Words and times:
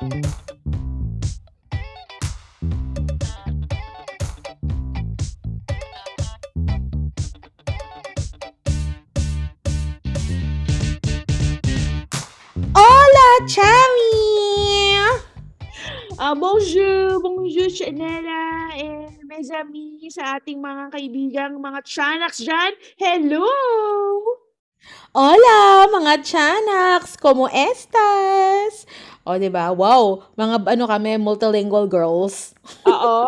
Chami! 0.00 0.16
Ah, 16.16 16.32
bonjour, 16.32 17.20
bonjour, 17.20 17.68
Chanela, 17.68 18.72
and 18.80 19.20
mes 19.28 19.52
amis, 19.52 20.16
sa 20.16 20.40
ating 20.40 20.64
mga 20.64 20.96
kaibigang 20.96 21.60
mga 21.60 21.84
Chanaks 21.84 22.40
dyan. 22.40 22.72
Hello! 22.96 23.44
Hola, 25.12 25.90
mga 25.92 26.24
Chanaks! 26.24 27.20
Como 27.20 27.52
estas? 27.52 28.88
O, 29.28 29.36
di 29.36 29.52
ba? 29.52 29.68
Wow, 29.70 30.32
mga 30.32 30.64
ano 30.64 30.84
kami, 30.88 31.20
multilingual 31.20 31.84
girls. 31.84 32.56
Oo, 32.88 33.20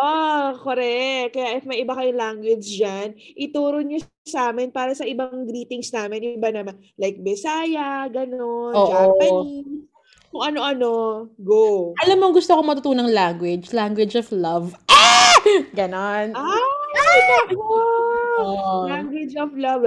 correct. 0.59 1.37
Kaya 1.37 1.61
if 1.61 1.63
may 1.69 1.85
iba 1.85 1.93
kayong 1.93 2.17
language 2.17 2.65
dyan, 2.65 3.13
ituro 3.37 3.79
nyo 3.85 4.01
sa 4.25 4.49
amin 4.49 4.73
para 4.73 4.97
sa 4.97 5.05
ibang 5.05 5.45
greetings 5.45 5.93
namin. 5.93 6.37
Iba 6.41 6.49
naman, 6.49 6.81
like 6.97 7.21
Bisaya, 7.21 8.09
ganon, 8.09 8.73
Oo. 8.73 8.89
Japanese 8.89 9.85
kung 10.33 10.43
ano-ano, 10.49 10.89
go. 11.37 11.93
Alam 12.01 12.17
mo, 12.17 12.25
gusto 12.33 12.57
ko 12.57 12.65
matutunang 12.65 13.13
language. 13.13 13.69
Language 13.69 14.17
of 14.17 14.33
love. 14.33 14.73
Ah! 14.89 15.37
Ganon. 15.77 16.33
Ay, 16.33 17.19
nako! 17.29 17.61
Oo. 18.41 18.89
Language 18.89 19.37
of 19.37 19.53
love. 19.53 19.85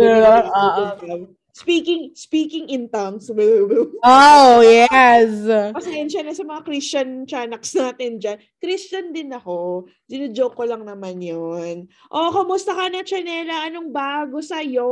Yeah, 0.00 0.48
ah, 0.48 0.96
Speaking 1.56 2.12
speaking 2.12 2.68
in 2.68 2.92
tongues. 2.92 3.32
Oh, 4.04 4.60
yes. 4.60 5.40
Pasensya 5.72 6.20
na 6.20 6.36
sa 6.36 6.44
mga 6.44 6.60
Christian 6.68 7.24
chanaks 7.24 7.72
natin 7.72 8.20
dyan. 8.20 8.36
Christian 8.60 9.08
din 9.16 9.32
ako. 9.32 9.88
Dino-joke 10.04 10.52
ko 10.52 10.68
lang 10.68 10.84
naman 10.84 11.16
yun. 11.16 11.88
Oh, 12.12 12.28
kamusta 12.28 12.76
ka 12.76 12.92
na, 12.92 13.00
Chanela? 13.00 13.72
Anong 13.72 13.88
bago 13.88 14.44
sa'yo? 14.44 14.84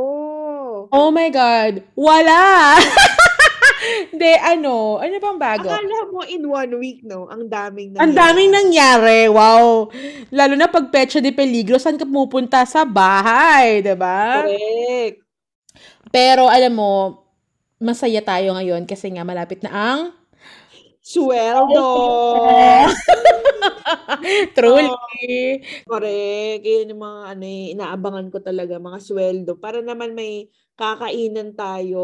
Oh 0.89 1.09
my 1.13 1.29
God. 1.29 1.85
Wala! 1.93 2.81
Hindi, 4.09 4.33
ano? 4.41 4.97
Ano 4.97 5.21
bang 5.21 5.37
bago? 5.37 5.69
Akala 5.69 6.09
mo 6.09 6.25
in 6.25 6.49
one 6.49 6.73
week, 6.81 7.05
no? 7.05 7.29
Ang 7.29 7.45
daming 7.45 7.93
Ang 8.01 8.17
daming 8.17 8.49
nangyari. 8.49 9.29
Wow. 9.29 9.93
Lalo 10.33 10.57
na 10.57 10.65
pag 10.65 10.89
pecha 10.89 11.21
de 11.21 11.29
peligro, 11.29 11.77
saan 11.77 12.01
ka 12.01 12.09
pupunta? 12.09 12.65
Sa 12.65 12.81
bahay, 12.81 13.85
'di 13.85 13.93
ba? 13.93 14.41
Correct. 14.41 15.24
Pero 16.15 16.47
alam 16.47 16.71
mo, 16.71 17.27
masaya 17.75 18.23
tayo 18.23 18.55
ngayon 18.55 18.87
kasi 18.87 19.11
nga 19.11 19.27
malapit 19.27 19.59
na 19.59 19.71
ang 19.75 20.01
Sweldo. 21.05 21.85
Truly. 24.57 25.61
Correct. 25.85 26.63
Yun 26.65 26.91
yung 26.97 27.03
mga 27.05 27.19
ano, 27.29 27.43
eh, 27.45 27.65
inaabangan 27.77 28.27
ko 28.33 28.41
talaga, 28.41 28.81
mga 28.81 28.99
sweldo. 29.05 29.61
Para 29.61 29.85
naman 29.85 30.17
may 30.17 30.49
kakainan 30.73 31.53
tayo. 31.53 32.01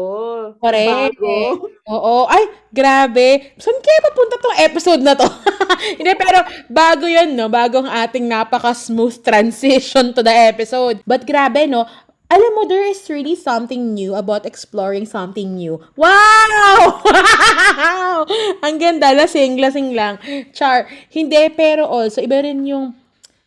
Correct. 0.62 1.18
Bago. 1.18 1.66
Oo. 1.90 2.30
Ay, 2.30 2.46
grabe. 2.70 3.58
Saan 3.58 3.82
kaya 3.82 4.06
papunta 4.06 4.38
tong 4.38 4.58
episode 4.70 5.02
na 5.02 5.18
to? 5.18 5.26
Hindi, 5.98 6.12
pero 6.14 6.38
bago 6.70 7.10
yun, 7.10 7.34
no? 7.34 7.50
Bago 7.50 7.82
ang 7.82 7.90
ating 7.90 8.30
napaka-smooth 8.30 9.18
transition 9.18 10.14
to 10.14 10.22
the 10.22 10.30
episode. 10.30 11.02
But 11.02 11.26
grabe, 11.26 11.66
no? 11.66 11.90
Alam 12.32 12.50
mo, 12.56 12.62
there 12.64 12.88
is 12.88 13.04
really 13.12 13.36
something 13.36 13.92
new 13.92 14.16
about 14.16 14.48
exploring 14.48 15.04
something 15.04 15.52
new. 15.52 15.76
Wow! 16.00 17.04
Wow! 17.04 18.24
ang 18.64 18.80
ganda, 18.80 19.12
lasing-lasing 19.12 19.92
lang. 19.92 20.16
Char. 20.56 20.88
Hindi, 21.12 21.52
pero 21.52 21.84
also, 21.84 22.24
iba 22.24 22.40
rin 22.40 22.64
yung, 22.64 22.96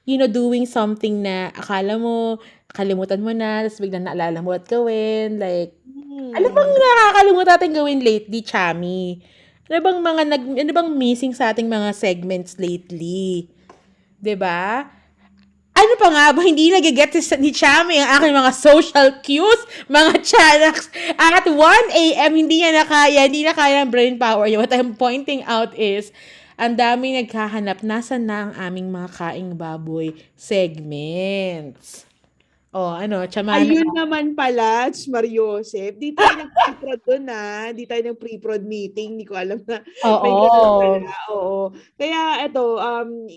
you 0.05 0.21
know, 0.21 0.29
doing 0.29 0.69
something 0.69 1.25
na 1.25 1.49
akala 1.57 1.97
mo, 1.97 2.37
kalimutan 2.69 3.25
mo 3.25 3.33
na, 3.33 3.65
tapos 3.65 3.81
biglang 3.81 4.05
naalala 4.05 4.45
mo 4.45 4.53
at 4.53 4.69
gawin. 4.69 5.41
Like, 5.41 5.73
Hmm. 6.15 6.31
ano 6.31 6.47
bang 6.47 6.71
nakakalimutan 6.79 7.53
natin 7.59 7.71
gawin 7.75 7.99
lately, 7.99 8.39
Chami? 8.39 9.19
Ano 9.67 9.79
bang 9.83 9.99
mga 9.99 10.21
nag, 10.31 10.43
ano 10.63 10.71
bang 10.71 10.89
missing 10.95 11.33
sa 11.35 11.51
ating 11.51 11.67
mga 11.67 11.91
segments 11.91 12.55
lately? 12.55 13.51
'Di 14.23 14.35
ba? 14.39 14.87
Ano 15.75 15.93
pa 15.99 16.07
nga 16.07 16.31
ba 16.31 16.39
hindi 16.39 16.71
nagigets 16.71 17.35
ni 17.35 17.51
Chami 17.51 17.99
ang 17.99 18.17
aking 18.17 18.31
mga 18.31 18.51
social 18.55 19.07
cues, 19.19 19.61
mga 19.91 20.23
chanaks. 20.23 20.87
At 21.19 21.43
1 21.43 21.51
a.m. 21.91 22.31
hindi 22.31 22.63
niya 22.63 22.71
na 22.71 22.87
kaya, 22.87 23.27
hindi 23.27 23.43
na 23.43 23.51
kaya 23.51 23.83
ang 23.83 23.91
brain 23.91 24.15
power 24.15 24.47
niya. 24.47 24.63
What 24.63 24.71
I'm 24.71 24.95
pointing 24.95 25.43
out 25.43 25.75
is, 25.75 26.15
ang 26.55 26.79
dami 26.79 27.19
naghahanap, 27.19 27.83
nasa 27.83 28.15
na 28.15 28.47
ang 28.47 28.51
aming 28.55 28.87
mga 28.87 29.09
kaing 29.19 29.59
baboy 29.59 30.15
segments. 30.39 32.04
Oh, 32.75 32.91
ano, 32.91 33.23
chamana. 33.31 33.63
Ayun 33.63 33.87
naman 33.95 34.35
pala, 34.35 34.91
Mario 35.07 35.63
Joseph. 35.63 35.95
Di 35.95 36.11
tayo 36.11 36.43
nag-pre-prod 36.43 36.99
doon 37.07 37.23
na. 37.23 37.71
Di 37.71 37.87
tayo 37.87 38.03
ng 38.03 38.19
pre-prod 38.19 38.67
meeting. 38.67 39.15
Di 39.15 39.23
ko 39.23 39.39
alam 39.39 39.63
na 39.63 39.79
Oo. 40.03 40.19
ganun 40.19 40.75
pala. 40.83 41.15
Oo. 41.31 41.59
Kaya 41.95 42.43
ito, 42.43 42.75
um, 42.75 43.31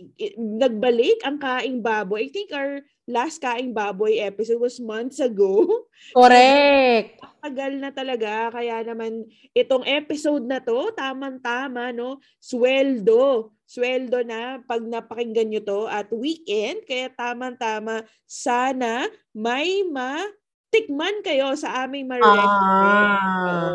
nagbalik 0.58 1.22
ang 1.22 1.38
Kaing 1.38 1.78
Baboy. 1.78 2.26
I 2.26 2.30
think 2.34 2.50
our 2.50 2.82
last 3.06 3.38
Kaing 3.38 3.70
Baboy 3.70 4.18
episode 4.18 4.58
was 4.58 4.82
months 4.82 5.22
ago. 5.22 5.62
Correct. 6.18 7.22
Tagal 7.38 7.78
na 7.78 7.94
talaga. 7.94 8.50
Kaya 8.50 8.82
naman 8.82 9.22
itong 9.54 9.86
episode 9.86 10.50
na 10.50 10.58
to, 10.58 10.90
tamang-tama, 10.98 11.94
no? 11.94 12.18
Sweldo. 12.42 13.54
Sweldo 13.68 14.24
na 14.24 14.64
pag 14.64 14.80
napakinggan 14.80 15.52
nyo 15.52 15.60
to 15.60 15.80
at 15.84 16.08
weekend. 16.08 16.88
Kaya 16.88 17.12
tamang-tama, 17.12 18.00
sana 18.24 19.04
may 19.36 19.84
matikman 19.84 21.20
kayo 21.20 21.52
sa 21.52 21.84
aming 21.84 22.08
ma-recommend. 22.08 23.20
Oo. 23.44 23.68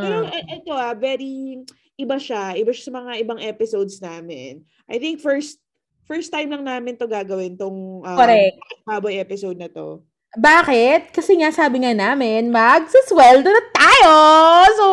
Pero 0.00 0.16
Ah. 0.24 0.32
e- 0.32 0.48
ito 0.48 0.72
ah, 0.72 0.96
very 0.96 1.60
iba 1.94 2.16
siya. 2.16 2.56
Iba 2.56 2.72
siya 2.72 2.88
sa 2.88 2.94
mga 2.96 3.12
ibang 3.20 3.36
episodes 3.38 4.00
namin. 4.00 4.64
I 4.88 4.96
think 4.96 5.20
first 5.20 5.60
first 6.04 6.28
time 6.28 6.48
lang 6.48 6.64
namin 6.64 6.96
to 6.96 7.04
gagawin 7.04 7.54
tong 7.54 8.00
um, 8.00 8.16
Correct. 8.16 8.56
baboy 8.82 9.16
episode 9.16 9.60
na 9.60 9.68
to. 9.68 10.00
Bakit? 10.34 11.14
Kasi 11.14 11.38
nga 11.38 11.54
sabi 11.54 11.78
nga 11.78 11.94
namin, 11.94 12.50
magsasweldo 12.50 13.46
na 13.46 13.64
tayo! 13.70 14.14
So, 14.74 14.86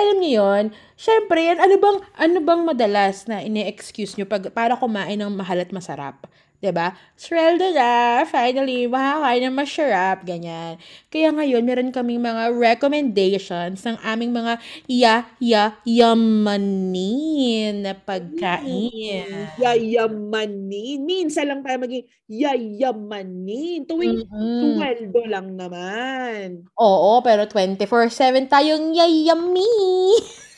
alam 0.00 0.16
niyo 0.18 0.42
yon 0.42 0.64
Siyempre, 0.96 1.40
yan, 1.44 1.60
ano 1.60 1.76
bang, 1.80 1.98
ano 2.16 2.38
bang 2.44 2.60
madalas 2.64 3.24
na 3.28 3.40
ine-excuse 3.44 4.16
nyo 4.16 4.28
pag, 4.28 4.52
para 4.52 4.76
kumain 4.76 5.16
ng 5.16 5.32
mahal 5.32 5.60
at 5.60 5.72
masarap? 5.72 6.28
'Di 6.60 6.70
ba? 6.76 6.92
Sweldo 7.16 7.72
na, 7.72 8.20
finally, 8.28 8.84
makakain 8.84 9.48
ng 9.48 9.56
masarap, 9.56 10.18
ganyan. 10.28 10.76
Kaya 11.08 11.32
ngayon, 11.32 11.64
meron 11.64 11.88
kaming 11.92 12.20
mga 12.20 12.52
recommendations 12.52 13.80
ng 13.88 13.96
aming 14.04 14.32
mga 14.36 14.60
ya, 14.84 15.24
ya, 15.40 15.80
yamanin 15.88 17.80
na 17.84 17.96
pagkain. 17.96 19.48
Yayamanin. 19.56 21.00
Minsan 21.08 21.48
lang 21.50 21.60
tayo 21.64 21.80
maging 21.84 22.04
yayamanin. 22.28 23.88
Tuwing 23.88 24.28
Mm-mm. 24.30 24.60
sweldo 24.60 25.20
lang 25.26 25.56
naman. 25.56 26.68
Oo, 26.78 27.18
pero 27.26 27.50
24-7 27.50 28.46
tayong 28.46 28.94
yayami. 28.94 29.66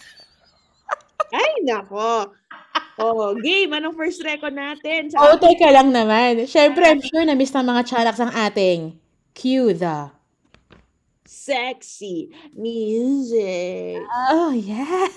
Ay, 1.33 1.65
nako. 1.65 2.29
Oh, 3.03 3.35
game. 3.35 3.75
Anong 3.75 3.99
first 3.99 4.23
record 4.23 4.55
natin? 4.55 5.11
Sa 5.11 5.19
Oh, 5.19 5.35
teka 5.35 5.75
lang 5.75 5.91
naman. 5.91 6.47
Siyempre, 6.47 6.87
I'm 6.87 7.03
sure 7.03 7.27
na-miss 7.27 7.51
ng 7.51 7.67
mga 7.67 7.83
charaks 7.83 8.23
ang 8.23 8.31
ating 8.31 8.95
cue 9.35 9.75
the... 9.75 10.15
sexy 11.33 12.31
music. 12.55 13.99
Oh, 14.31 14.55
yeah. 14.55 15.11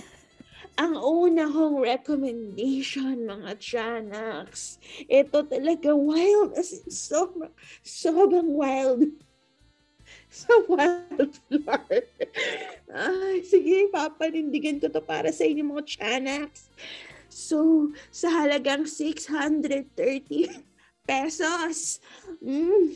Ang 0.75 0.99
una 0.99 1.47
kong 1.47 1.79
recommendation, 1.79 3.23
mga 3.23 3.55
Chanaks, 3.61 4.81
ito 5.07 5.45
talaga 5.47 5.95
wild. 5.95 6.51
As 6.57 6.75
in, 6.75 6.91
sobrang, 6.91 7.53
sobrang 7.85 8.49
wild. 8.51 9.07
Sa 10.35 10.51
wildflower. 10.67 12.03
Ay, 12.91 13.39
sige, 13.47 13.87
papanindigan 13.87 14.83
ko 14.83 14.91
to 14.91 14.99
para 14.99 15.31
sa 15.31 15.47
inyo 15.47 15.63
mga 15.63 15.83
Chanaks. 15.87 16.67
So, 17.35 17.91
sa 18.15 18.31
halagang 18.31 18.87
630 18.87 19.91
pesos, 21.03 21.99
mm, 22.39 22.95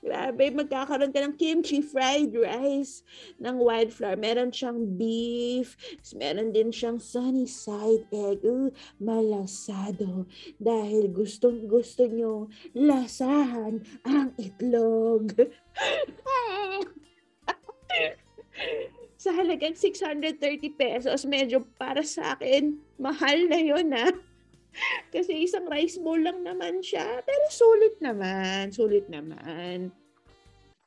grabe, 0.00 0.48
magkakaroon 0.48 1.12
ka 1.12 1.20
ng 1.20 1.36
kimchi 1.36 1.84
fried 1.84 2.32
rice 2.32 3.04
ng 3.36 3.60
wildflower. 3.60 4.16
Meron 4.16 4.48
siyang 4.48 4.96
beef, 4.96 5.76
meron 6.16 6.56
din 6.56 6.72
siyang 6.72 6.96
sunny 6.96 7.44
side 7.44 8.08
egg. 8.08 8.40
Uh, 8.48 8.72
malasado. 8.96 10.24
Dahil 10.56 11.12
gustong 11.12 11.68
gusto 11.68 12.08
nyo 12.08 12.48
lasahan 12.72 13.84
ang 14.08 14.32
itlog. 14.40 15.36
sa 19.20 19.36
halagang 19.36 19.76
630 19.76 20.32
pesos, 20.80 21.28
medyo 21.28 21.60
para 21.76 22.00
sa 22.00 22.32
akin, 22.32 22.80
mahal 22.96 23.36
na 23.52 23.60
yun 23.60 23.92
ah. 23.92 24.08
Kasi 25.12 25.44
isang 25.44 25.68
rice 25.68 26.00
bowl 26.00 26.24
lang 26.24 26.40
naman 26.40 26.80
siya. 26.80 27.20
Pero 27.28 27.44
sulit 27.52 28.00
naman. 28.00 28.72
Sulit 28.72 29.12
naman. 29.12 29.92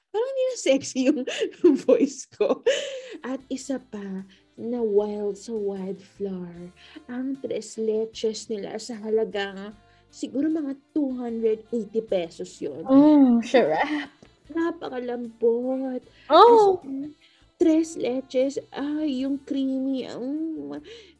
Parang 0.09 0.29
hindi 0.33 0.43
na 0.49 0.57
sexy 0.57 0.99
yung 1.13 1.21
voice 1.85 2.25
ko. 2.25 2.65
At 3.21 3.37
isa 3.53 3.77
pa, 3.77 4.25
na 4.57 4.81
wild 4.81 5.37
sa 5.37 5.53
wildflower. 5.53 6.73
Ang 7.09 7.37
tres 7.37 7.77
leches 7.77 8.49
nila 8.49 8.81
sa 8.81 8.97
halagang 9.01 9.77
siguro 10.13 10.49
mga 10.49 10.73
280 10.93 11.69
pesos 12.05 12.49
yun. 12.61 12.81
Oh, 12.85 13.41
sure. 13.41 13.77
Napakalambot. 14.53 16.01
Oh, 16.29 16.77
As 16.81 17.13
tres 17.63 17.95
leches, 17.95 18.59
ay, 18.75 19.23
yung 19.23 19.39
creamy, 19.39 20.03
ang 20.03 20.27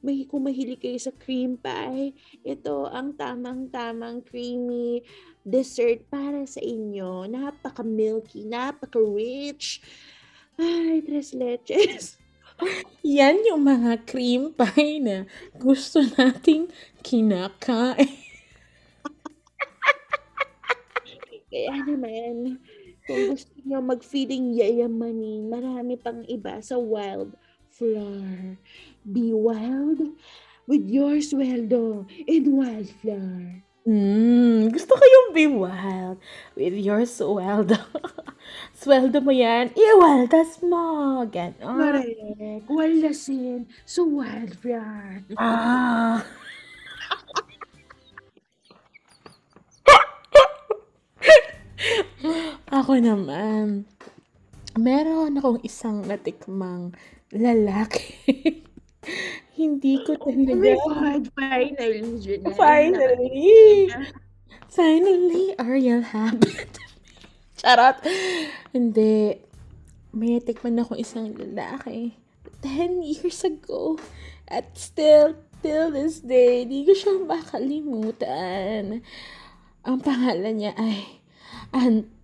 may, 0.04 0.28
kung 0.28 0.44
mahilig 0.44 0.84
kayo 0.84 1.00
sa 1.00 1.16
cream 1.16 1.56
pie, 1.56 2.12
ito 2.44 2.84
ang 2.92 3.16
tamang-tamang 3.16 4.19
creamy 4.28 5.07
dessert 5.48 6.04
para 6.12 6.44
sa 6.44 6.60
inyo. 6.60 7.31
Napaka-milky, 7.31 8.44
napaka-rich. 8.44 9.80
Ay, 10.60 11.00
tres 11.07 11.31
leches. 11.31 12.19
yan 13.07 13.39
yung 13.48 13.63
mga 13.63 14.04
cream 14.04 14.51
pie 14.51 15.00
na 15.00 15.24
gusto 15.56 16.04
nating 16.19 16.68
kinakain. 17.00 18.19
Kaya 21.48 21.75
naman, 21.88 22.60
kung 23.04 23.36
gusto 23.36 23.52
nyo 23.68 23.80
mag-feeling 23.84 24.56
yayamanin, 24.56 25.52
marami 25.52 26.00
pang 26.00 26.24
iba 26.28 26.60
sa 26.64 26.80
wild 26.80 27.36
flower. 27.74 28.56
Be 29.04 29.36
wild 29.36 30.16
with 30.68 30.88
your 30.88 31.20
sweldo 31.20 32.08
in 32.28 32.44
wildflower. 32.56 33.64
Mm, 33.84 34.72
gusto 34.72 34.96
ko 34.96 35.04
yung 35.04 35.30
be 35.36 35.44
wild 35.52 36.16
with 36.56 36.72
your 36.80 37.04
sweldo. 37.04 37.76
sweldo 38.80 39.20
mo 39.20 39.36
yan, 39.36 39.76
iwaldas 39.76 40.64
mo. 40.64 41.20
Ganon. 41.28 41.60
Correct. 41.60 42.64
Walasin 42.72 43.68
sa 43.84 44.08
wildflower. 44.08 45.28
Ah. 45.36 46.24
Ako 52.84 53.00
naman, 53.00 53.88
meron 54.76 55.40
akong 55.40 55.64
isang 55.64 56.04
natikmang 56.04 56.92
lalaki. 57.32 58.12
Hindi 59.56 60.04
ko 60.04 60.20
Oh 60.20 60.36
my 60.36 60.44
talaga 60.44 60.76
God, 60.92 61.24
finally, 61.32 62.04
Janelle. 62.20 62.52
Finally! 62.60 63.88
Finally, 64.68 65.56
Ariel 65.64 66.04
happened. 66.04 66.76
Charot. 67.64 68.04
Hindi. 68.76 69.40
May 70.12 70.44
tikman 70.44 70.84
ako 70.84 71.00
isang 71.00 71.40
lalaki. 71.40 72.20
10 72.68 73.00
years 73.00 73.48
ago. 73.48 73.96
At 74.52 74.76
still, 74.76 75.40
till 75.64 75.88
this 75.88 76.20
day, 76.20 76.68
di 76.68 76.84
ko 76.84 76.92
siya 76.92 77.16
makalimutan. 77.24 79.00
Ang 79.88 79.98
pangalan 80.04 80.60
niya 80.60 80.76
ay 80.76 81.24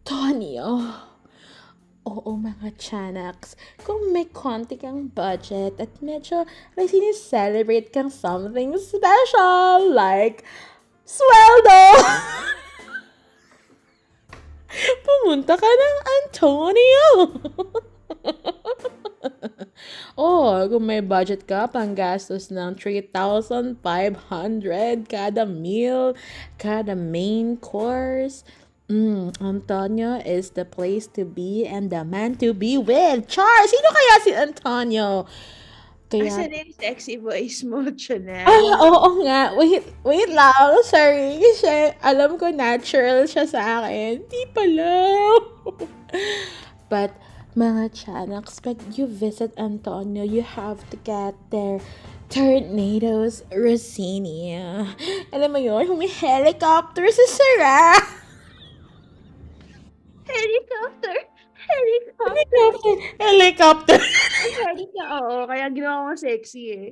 Antonio. 0.10 0.90
Oo, 2.10 2.34
mga 2.34 2.74
Chanaks. 2.82 3.54
Kung 3.86 4.10
may 4.10 4.26
konti 4.26 4.74
kang 4.74 5.14
budget 5.14 5.78
at 5.78 6.02
medyo 6.02 6.50
may 6.74 6.90
sinicelebrate 6.90 7.94
kang 7.94 8.10
something 8.10 8.74
special, 8.82 9.94
like 9.94 10.42
sweldo! 11.06 11.94
Pumunta 15.06 15.54
ka 15.54 15.70
ng 15.70 15.98
Antonio! 16.26 17.06
oh, 20.18 20.66
kung 20.74 20.90
may 20.90 21.06
budget 21.06 21.46
ka, 21.46 21.70
panggastos 21.70 22.50
ng 22.50 22.74
3,500 22.82 23.78
kada 25.06 25.46
meal, 25.46 26.18
kada 26.58 26.98
main 26.98 27.62
course, 27.62 28.42
Mm, 28.90 29.38
Antonio 29.38 30.18
is 30.26 30.58
the 30.58 30.66
place 30.66 31.06
to 31.14 31.22
be 31.22 31.62
and 31.62 31.94
the 31.94 32.02
man 32.02 32.34
to 32.42 32.58
be 32.58 32.74
with. 32.74 33.30
Char! 33.30 33.62
Sino 33.70 33.88
kaya 33.94 34.16
si 34.26 34.32
Antonio? 34.34 35.30
Kaya... 36.10 36.26
Asan 36.26 36.50
yung 36.50 36.74
sexy 36.74 37.22
voice 37.22 37.62
mo, 37.62 37.86
Janelle? 37.94 38.50
Ay, 38.50 38.66
oo 38.74 39.22
nga. 39.22 39.54
Wait, 39.54 39.86
wait 40.02 40.34
lang. 40.34 40.82
Sorry. 40.82 41.38
Kasi 41.38 41.94
alam 42.02 42.42
ko 42.42 42.50
natural 42.50 43.30
siya 43.30 43.46
sa 43.46 43.86
akin. 43.86 44.26
Di 44.26 44.42
pala. 44.58 44.90
But, 46.90 47.14
mga 47.54 47.94
Chanaks, 47.94 48.58
pag 48.58 48.82
you 48.98 49.06
visit 49.06 49.54
Antonio, 49.54 50.26
you 50.26 50.42
have 50.42 50.82
to 50.90 50.98
get 51.06 51.38
their 51.54 51.78
Tornadoes 52.34 53.46
Rossini. 53.54 54.58
Alam 55.30 55.50
mo 55.54 55.60
yun, 55.62 55.94
may 55.94 56.10
helicopter 56.10 57.06
sa 57.06 57.26
Sarah. 57.30 58.19
Helicopter! 60.50 61.18
Helicopter! 61.60 62.34
Helicopter. 62.50 62.96
Helicopter. 63.22 64.00
Helicopter! 64.02 65.06
Oo, 65.22 65.46
kaya 65.46 65.70
ginawa 65.70 66.10
ko 66.10 66.14
sexy 66.18 66.74
eh. 66.74 66.88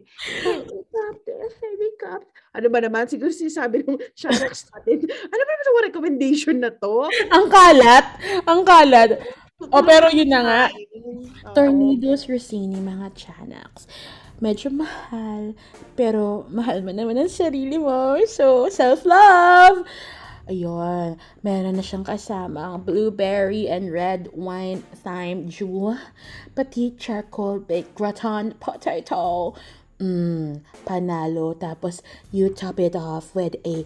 Helicopter! 0.46 1.42
Helicopter! 1.58 2.38
Ano 2.54 2.68
ba 2.70 2.80
naman? 2.86 3.10
Siguro 3.10 3.34
sinasabi 3.34 3.82
ng 3.82 3.98
Shanax 4.14 4.70
natin. 4.70 5.10
Ano 5.10 5.42
ba 5.42 5.54
naman 5.58 5.66
yung 5.66 5.86
recommendation 5.90 6.58
na 6.62 6.70
to? 6.70 7.10
Ang 7.34 7.50
kalat. 7.50 8.06
Ang 8.46 8.62
kalat. 8.62 9.18
O, 9.58 9.82
pero 9.82 10.14
yun 10.14 10.30
na 10.30 10.42
nga. 10.46 10.62
Oo. 10.70 11.54
Tornadoes 11.58 12.30
Rossini, 12.30 12.78
mga 12.78 13.10
Chanaks. 13.18 13.90
Medyo 14.38 14.70
mahal, 14.70 15.58
pero 15.98 16.46
mahal 16.54 16.86
mo 16.86 16.94
naman 16.94 17.18
ang 17.18 17.32
sarili 17.34 17.82
mo. 17.82 18.22
So, 18.30 18.70
self-love! 18.70 19.82
Ayun, 20.48 21.20
meron 21.44 21.76
na 21.76 21.84
siyang 21.84 22.08
kasama 22.08 22.80
blueberry 22.80 23.68
and 23.68 23.92
red 23.92 24.32
wine 24.32 24.80
thyme 24.96 25.52
jus, 25.52 26.00
pati 26.56 26.96
charcoal 26.96 27.60
baked 27.60 27.92
gratin 28.00 28.56
potato. 28.64 29.52
Mmm, 30.00 30.64
panalo. 30.88 31.52
Tapos, 31.60 32.00
you 32.32 32.48
top 32.48 32.80
it 32.80 32.96
off 32.96 33.36
with 33.36 33.60
a 33.68 33.84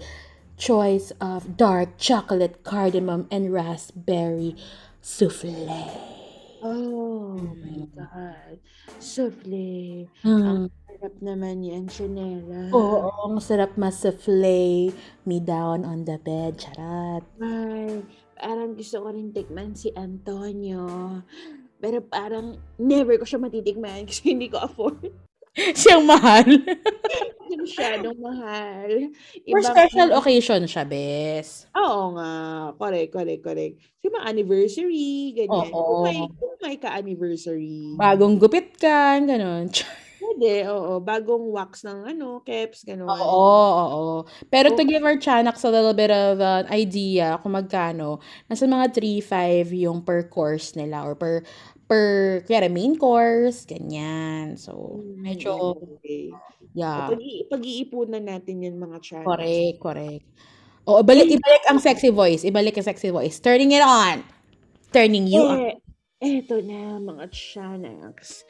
choice 0.57 1.09
of 1.19 1.57
dark 1.57 1.97
chocolate 1.97 2.63
cardamom 2.63 3.25
and 3.31 3.49
raspberry 3.51 4.53
souffle. 5.01 6.20
Oh 6.61 7.41
my 7.57 7.89
God. 7.97 8.57
Souffle. 9.01 10.05
Mm. 10.21 10.69
Harap 10.69 11.15
naman 11.17 11.65
yan, 11.65 11.89
Chanela. 11.89 12.69
Oo, 12.69 13.33
ang 13.33 13.41
sarap 13.41 13.73
ma-souffle 13.73 14.93
me 15.25 15.37
down 15.41 15.81
on 15.81 16.05
the 16.05 16.21
bed. 16.21 16.61
Charat. 16.61 17.25
Ay, 17.41 18.05
parang 18.37 18.77
gusto 18.77 19.01
ko 19.01 19.09
rin 19.09 19.33
tikman 19.33 19.73
si 19.73 19.89
Antonio. 19.97 20.85
Pero 21.81 22.05
parang 22.05 22.61
never 22.77 23.17
ko 23.17 23.25
siya 23.25 23.41
matitikman 23.41 24.05
kasi 24.09 24.37
hindi 24.37 24.45
ko 24.53 24.61
afford. 24.61 25.30
Siyang 25.79 26.07
mahal. 26.07 26.47
Masyadong 27.51 28.19
mahal. 28.23 28.91
For 29.43 29.59
Ibang- 29.59 29.67
special 29.67 30.09
occasion 30.15 30.61
siya, 30.63 30.83
bes. 30.87 31.67
Oo 31.75 32.15
nga. 32.15 32.31
Correct, 32.79 33.11
correct, 33.11 33.43
correct. 33.43 33.75
Kasi 33.99 34.07
mga 34.07 34.27
anniversary, 34.31 35.35
ganyan. 35.35 35.67
Oo. 35.75 35.75
Kung 35.75 36.03
may, 36.07 36.19
kung 36.39 36.55
may 36.63 36.75
ka-anniversary. 36.79 37.99
Bagong 37.99 38.39
gupit 38.39 38.79
ka, 38.79 39.19
ganun. 39.19 39.67
Pwede, 40.21 40.69
oo. 40.69 41.01
Bagong 41.03 41.49
wax 41.51 41.81
ng 41.83 42.15
ano, 42.15 42.39
caps, 42.45 42.85
gano'n. 42.85 43.09
Oo, 43.09 43.65
oo. 43.83 44.15
Pero 44.53 44.71
to 44.77 44.85
give 44.85 45.01
our 45.03 45.17
Chanaks 45.17 45.65
a 45.65 45.73
little 45.73 45.97
bit 45.97 46.13
of 46.13 46.37
an 46.39 46.69
idea 46.69 47.41
kung 47.41 47.57
magkano, 47.57 48.21
nasa 48.45 48.69
mga 48.69 48.93
3-5 48.93 49.73
yung 49.75 49.99
per 50.05 50.29
course 50.29 50.77
nila 50.77 51.03
or 51.03 51.17
per 51.17 51.41
per 51.91 52.47
kaya 52.47 52.71
main 52.71 52.95
course, 52.95 53.67
ganyan. 53.67 54.55
So, 54.55 55.03
medyo, 55.19 55.75
Okay. 55.99 56.31
yeah. 56.71 57.11
Pag 57.11 57.19
pag-iipunan 57.51 58.23
natin 58.23 58.63
yan 58.63 58.79
mga 58.79 58.97
channels. 59.03 59.27
Correct, 59.27 59.75
correct. 59.83 60.23
O, 60.87 61.03
ibalik, 61.03 61.27
ibalik 61.27 61.63
ang 61.67 61.83
sexy 61.83 62.07
voice. 62.07 62.47
Ibalik 62.47 62.79
ang 62.79 62.87
sexy 62.87 63.11
voice. 63.11 63.43
Turning 63.43 63.75
it 63.75 63.83
on. 63.83 64.23
Turning 64.95 65.27
you 65.27 65.43
on. 65.43 65.59
Eh, 66.23 66.39
eto 66.39 66.63
na 66.63 66.95
mga 66.95 67.27
Shanax. 67.27 68.47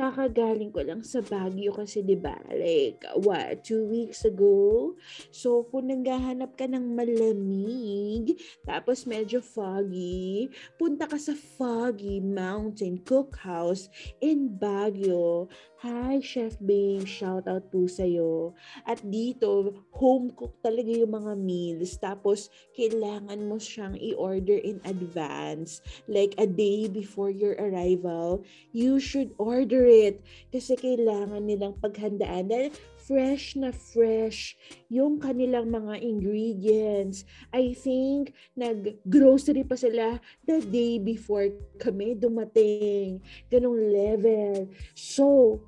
Kakagaling 0.00 0.72
ko 0.72 0.80
lang 0.80 1.04
sa 1.04 1.20
Baguio 1.20 1.76
kasi 1.76 2.00
di 2.00 2.16
ba 2.16 2.32
like 2.48 3.04
what 3.20 3.60
two 3.60 3.84
weeks 3.84 4.24
ago? 4.24 4.96
So 5.28 5.68
kung 5.68 5.92
naghahanap 5.92 6.56
ka 6.56 6.64
ng 6.64 6.96
malamig 6.96 8.40
tapos 8.64 9.04
medyo 9.04 9.44
foggy 9.44 10.48
punta 10.80 11.04
ka 11.04 11.20
sa 11.20 11.36
Foggy 11.36 12.24
Mountain 12.24 13.04
Cookhouse 13.04 13.92
in 14.24 14.48
Baguio. 14.56 15.52
Hi 15.84 16.20
Chef 16.20 16.56
Babe 16.60 17.04
shout 17.04 17.48
out 17.48 17.68
po 17.68 17.88
sa'yo. 17.88 18.56
At 18.84 19.00
dito 19.04 19.72
home 19.96 20.32
cook 20.32 20.60
talaga 20.64 20.92
yung 20.92 21.12
mga 21.12 21.36
meals. 21.40 21.96
Tapos 22.00 22.48
kailangan 22.72 23.40
mo 23.44 23.60
siyang 23.60 23.96
i-order 24.00 24.60
in 24.60 24.80
advance. 24.88 25.84
Like 26.08 26.36
a 26.40 26.48
day 26.48 26.88
before 26.88 27.28
your 27.28 27.56
arrival 27.60 28.44
you 28.72 28.96
should 28.96 29.36
order 29.36 29.89
it 29.90 30.22
kasi 30.54 30.78
kailangan 30.78 31.42
nilang 31.42 31.74
paghandaan 31.82 32.46
dahil 32.46 32.70
fresh 33.10 33.58
na 33.58 33.74
fresh 33.74 34.54
yung 34.86 35.18
kanilang 35.18 35.66
mga 35.66 35.98
ingredients. 35.98 37.26
I 37.50 37.74
think 37.74 38.38
nag-grocery 38.54 39.66
pa 39.66 39.74
sila 39.74 40.22
the 40.46 40.62
day 40.62 41.02
before 41.02 41.50
kami 41.82 42.14
dumating. 42.14 43.18
Ganong 43.50 43.90
level. 43.90 44.70
So, 44.94 45.58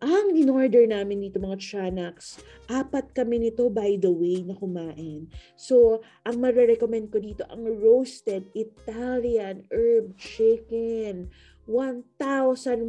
ang 0.00 0.32
in-order 0.32 0.88
namin 0.88 1.28
dito 1.28 1.36
mga 1.36 1.60
Chanaks, 1.60 2.40
apat 2.72 3.12
kami 3.12 3.36
nito 3.36 3.68
by 3.68 4.00
the 4.00 4.08
way 4.08 4.40
na 4.40 4.56
kumain. 4.56 5.28
So, 5.60 6.00
ang 6.24 6.40
marirecommend 6.40 7.12
ko 7.12 7.20
dito, 7.20 7.44
ang 7.52 7.68
roasted 7.68 8.48
Italian 8.56 9.68
herb 9.68 10.16
chicken. 10.16 11.28
1,100 11.66 12.84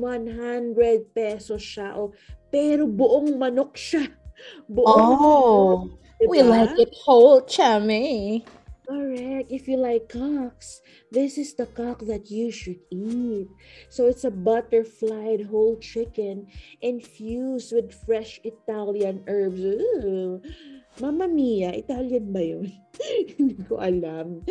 pesos 1.13 1.62
siya. 1.62 1.96
Oh, 1.98 2.12
pero 2.51 2.88
buong 2.88 3.36
manok 3.40 3.75
siya. 3.78 4.08
Buong 4.66 5.16
Oh, 5.22 5.94
we 6.25 6.42
diba? 6.42 6.50
like 6.50 6.74
it 6.80 6.94
whole, 7.06 7.42
chummy. 7.46 8.44
Correct. 8.92 9.48
If 9.48 9.68
you 9.70 9.78
like 9.78 10.10
cocks, 10.10 10.82
this 11.12 11.38
is 11.38 11.54
the 11.54 11.66
cock 11.66 12.04
that 12.12 12.30
you 12.30 12.51
should 12.51 12.82
eat. 12.92 13.48
So 13.88 14.08
it's 14.08 14.25
a 14.25 14.32
butterflied 14.34 15.48
whole 15.48 15.78
chicken 15.80 16.48
infused 16.82 17.72
with 17.72 17.94
fresh 17.94 18.42
Italian 18.44 19.24
herbs. 19.28 19.63
Ooh. 19.63 20.42
Mamma 21.01 21.25
mia, 21.25 21.74
Italian 21.74 22.29
ba 22.29 22.46
yun? 22.46 22.70
Hindi 23.34 23.58
ko 23.65 23.81
alam. 23.81 24.46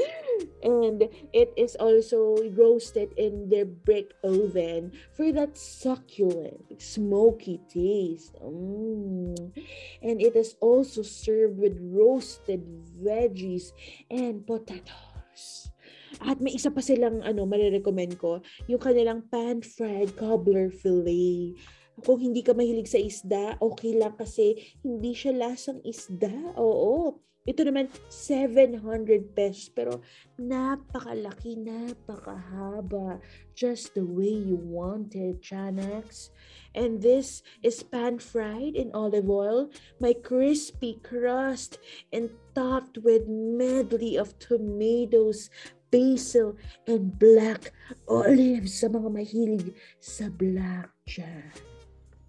And 0.66 1.07
it 1.30 1.54
is 1.54 1.78
also 1.78 2.42
roasted 2.59 3.14
in 3.14 3.47
their 3.47 3.64
brick 3.64 4.19
oven 4.26 4.90
for 5.14 5.30
that 5.30 5.54
succulent, 5.54 6.66
smoky 6.83 7.62
taste. 7.71 8.35
Mm. 8.42 9.54
And 10.02 10.16
it 10.19 10.35
is 10.35 10.59
also 10.59 11.07
served 11.07 11.62
with 11.62 11.78
roasted 11.78 12.66
veggies 12.99 13.71
and 14.11 14.42
potatoes. 14.42 15.71
At 16.19 16.42
may 16.42 16.59
isa 16.59 16.75
pa 16.75 16.83
silang 16.83 17.23
ano, 17.23 17.47
marirecommend 17.47 18.19
ko, 18.19 18.42
yung 18.66 18.83
kanilang 18.83 19.30
pan-fried 19.30 20.19
cobbler 20.19 20.69
fillet. 20.75 21.54
Kung 22.00 22.19
hindi 22.21 22.40
ka 22.40 22.57
mahilig 22.57 22.88
sa 22.88 23.00
isda, 23.00 23.57
okay 23.61 23.97
lang 23.97 24.16
kasi 24.16 24.57
hindi 24.80 25.12
siya 25.12 25.37
lasang 25.37 25.80
isda. 25.85 26.33
Oo. 26.57 27.21
Ito 27.49 27.64
naman, 27.64 27.88
700 28.12 29.33
pesos. 29.33 29.73
Pero 29.73 30.04
napakalaki, 30.37 31.57
napakahaba. 31.57 33.16
Just 33.57 33.97
the 33.97 34.04
way 34.04 34.28
you 34.28 34.61
wanted, 34.61 35.40
Chanax. 35.40 36.28
And 36.76 37.00
this 37.00 37.40
is 37.64 37.80
pan-fried 37.80 38.76
in 38.76 38.92
olive 38.92 39.33
oil. 39.33 39.73
My 39.99 40.12
crispy 40.12 41.00
crust 41.00 41.80
and 42.12 42.28
topped 42.52 43.00
with 43.00 43.25
medley 43.26 44.21
of 44.21 44.37
tomatoes, 44.37 45.49
basil, 45.88 46.61
and 46.85 47.16
black 47.16 47.73
olives 48.04 48.85
sa 48.85 48.92
mga 48.92 49.09
mahilig 49.11 49.75
sa 49.99 50.28
black 50.28 50.92
dyan. 51.09 51.70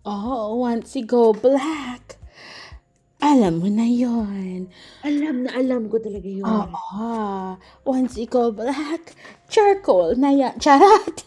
Oh, 0.02 0.58
once 0.58 0.98
you 0.98 1.06
go 1.06 1.30
black, 1.30 2.18
alam 3.22 3.62
mo 3.62 3.70
na 3.70 3.86
yon. 3.86 4.66
Alam 5.06 5.46
na 5.46 5.54
alam 5.54 5.94
ko 5.94 6.02
talaga 6.02 6.26
yun. 6.26 6.42
Oo. 6.42 7.54
Once 7.86 8.18
you 8.18 8.26
go 8.26 8.50
black, 8.50 9.14
charcoal 9.46 10.18
na 10.18 10.34
yan. 10.34 10.58
Charot! 10.58 11.22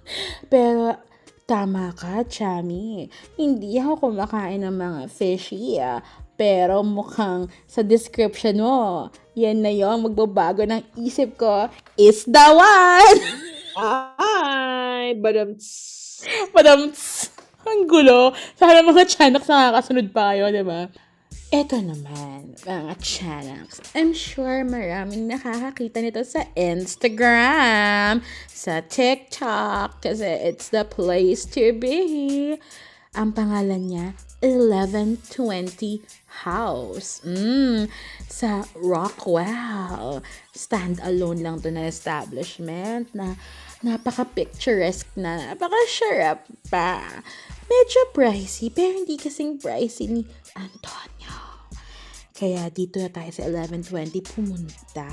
Pero, 0.52 0.96
tama 1.44 1.92
ka, 1.92 2.24
Chami. 2.24 3.12
Hindi 3.36 3.76
ako 3.76 4.08
kumakain 4.08 4.64
ng 4.64 4.72
mga 4.72 5.00
fishy, 5.12 5.76
ah. 5.76 6.00
Pero 6.40 6.80
mukhang 6.80 7.52
sa 7.68 7.84
description 7.84 8.56
mo, 8.64 9.12
yan 9.36 9.60
na 9.60 9.68
yung 9.68 10.08
magbabago 10.08 10.64
ng 10.64 10.80
isip 10.96 11.36
ko 11.36 11.68
is 12.00 12.24
the 12.24 12.46
one! 12.56 13.20
Ay, 13.76 15.12
badam 15.20 15.60
Madam, 16.54 16.90
tss, 16.92 17.23
ang 17.66 17.88
gulo. 17.88 18.32
Sana 18.54 18.84
mga 18.84 19.08
Chanaks 19.08 19.48
nakakasunod 19.48 20.12
pa 20.12 20.32
kayo, 20.32 20.52
di 20.52 20.64
ba? 20.64 20.88
Ito 21.54 21.78
naman, 21.78 22.58
mga 22.66 22.94
Chanaks. 22.98 23.78
I'm 23.94 24.10
sure 24.10 24.66
maraming 24.66 25.30
nakakakita 25.30 26.02
nito 26.02 26.22
sa 26.26 26.48
Instagram, 26.58 28.24
sa 28.50 28.82
TikTok, 28.82 30.02
kasi 30.02 30.26
it's 30.50 30.74
the 30.74 30.82
place 30.82 31.46
to 31.54 31.70
be. 31.76 32.58
Ang 33.14 33.30
pangalan 33.30 33.86
niya, 33.86 34.06
1120 34.42 36.02
House. 36.42 37.22
Mm, 37.22 37.86
sa 38.26 38.66
Rockwell. 38.74 40.18
Stand-alone 40.50 41.40
lang 41.46 41.62
to 41.62 41.70
na 41.70 41.86
establishment 41.86 43.14
na 43.14 43.38
napaka-picturesque 43.84 45.12
na, 45.20 45.52
napaka-sharap 45.52 46.48
pa. 46.72 47.04
Medyo 47.68 48.00
pricey, 48.16 48.72
pero 48.72 48.96
hindi 48.96 49.20
kasing 49.20 49.60
pricey 49.60 50.08
ni 50.08 50.22
Antonio. 50.56 51.36
Kaya 52.34 52.72
dito 52.72 52.98
na 52.98 53.12
tayo 53.12 53.30
sa 53.30 53.46
1120 53.46 54.24
pumunta. 54.24 55.06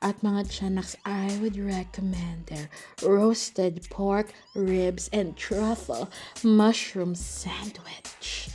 At 0.00 0.16
mga 0.24 0.48
Chanaks, 0.48 0.96
I 1.04 1.28
would 1.44 1.60
recommend 1.60 2.48
their 2.48 2.72
roasted 3.04 3.84
pork, 3.92 4.32
ribs, 4.56 5.12
and 5.12 5.36
truffle 5.36 6.08
mushroom 6.40 7.12
sandwich. 7.12 8.48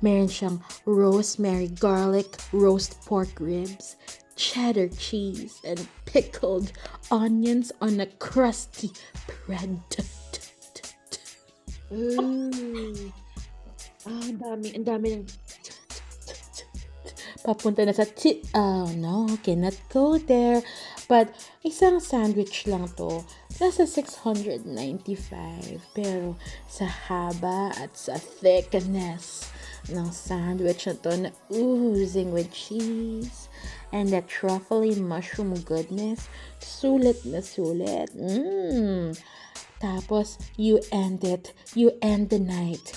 Meron 0.00 0.32
siyang 0.32 0.64
rosemary 0.88 1.68
garlic 1.68 2.40
roast 2.48 2.96
pork 3.04 3.28
ribs, 3.36 4.00
cheddar 4.36 4.88
cheese, 4.88 5.60
and 5.64 5.88
pickled 6.04 6.72
onions 7.10 7.72
on 7.80 8.00
a 8.00 8.06
crusty 8.06 8.92
bread. 9.46 9.80
Mm. 11.90 13.12
Ah, 14.06 14.22
ang 14.22 14.38
dami, 14.38 14.68
ang 14.74 14.86
dami 14.86 15.06
ng 15.18 15.26
Papunta 17.46 17.86
na 17.86 17.94
sa 17.94 18.02
chi- 18.02 18.42
Oh 18.58 18.90
no, 18.90 19.30
cannot 19.46 19.78
go 19.86 20.18
there. 20.18 20.66
But, 21.06 21.30
isang 21.62 22.02
sandwich 22.02 22.66
lang 22.66 22.90
to. 22.98 23.22
Nasa 23.62 23.86
695. 23.86 24.66
Pero, 25.94 26.34
sa 26.66 26.90
haba 26.90 27.70
at 27.78 27.94
sa 27.94 28.18
thickness 28.18 29.46
ng 29.86 30.10
sandwich 30.10 30.90
na 30.90 30.94
to 30.98 31.12
na 31.14 31.30
oozing 31.54 32.34
with 32.34 32.50
cheese 32.50 33.46
and 33.92 34.08
that 34.10 34.28
truffly 34.28 34.94
mushroom 34.94 35.54
goodness, 35.60 36.28
sulit 36.60 37.24
na 37.24 37.38
sulit. 37.38 38.10
Mmm. 38.16 39.18
Tapos, 39.80 40.38
you 40.56 40.80
end 40.90 41.24
it. 41.24 41.52
You 41.74 41.92
end 42.00 42.30
the 42.30 42.38
night 42.38 42.92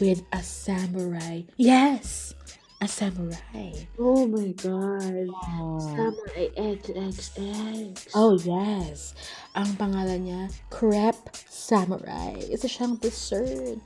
with 0.00 0.22
a 0.32 0.42
samurai. 0.42 1.42
Yes! 1.56 2.34
A 2.84 2.86
samurai. 2.86 3.72
Oh 3.98 4.28
my 4.28 4.52
God. 4.60 5.32
Oh. 5.56 5.80
Samurai 5.80 6.52
XXX. 6.52 8.12
Oh, 8.12 8.36
yes. 8.36 9.16
Ang 9.56 9.72
pangalan 9.80 10.28
niya, 10.28 10.52
Crepe 10.68 11.32
Samurai. 11.48 12.36
Isa 12.44 12.68
siyang 12.68 13.00
dessert 13.00 13.80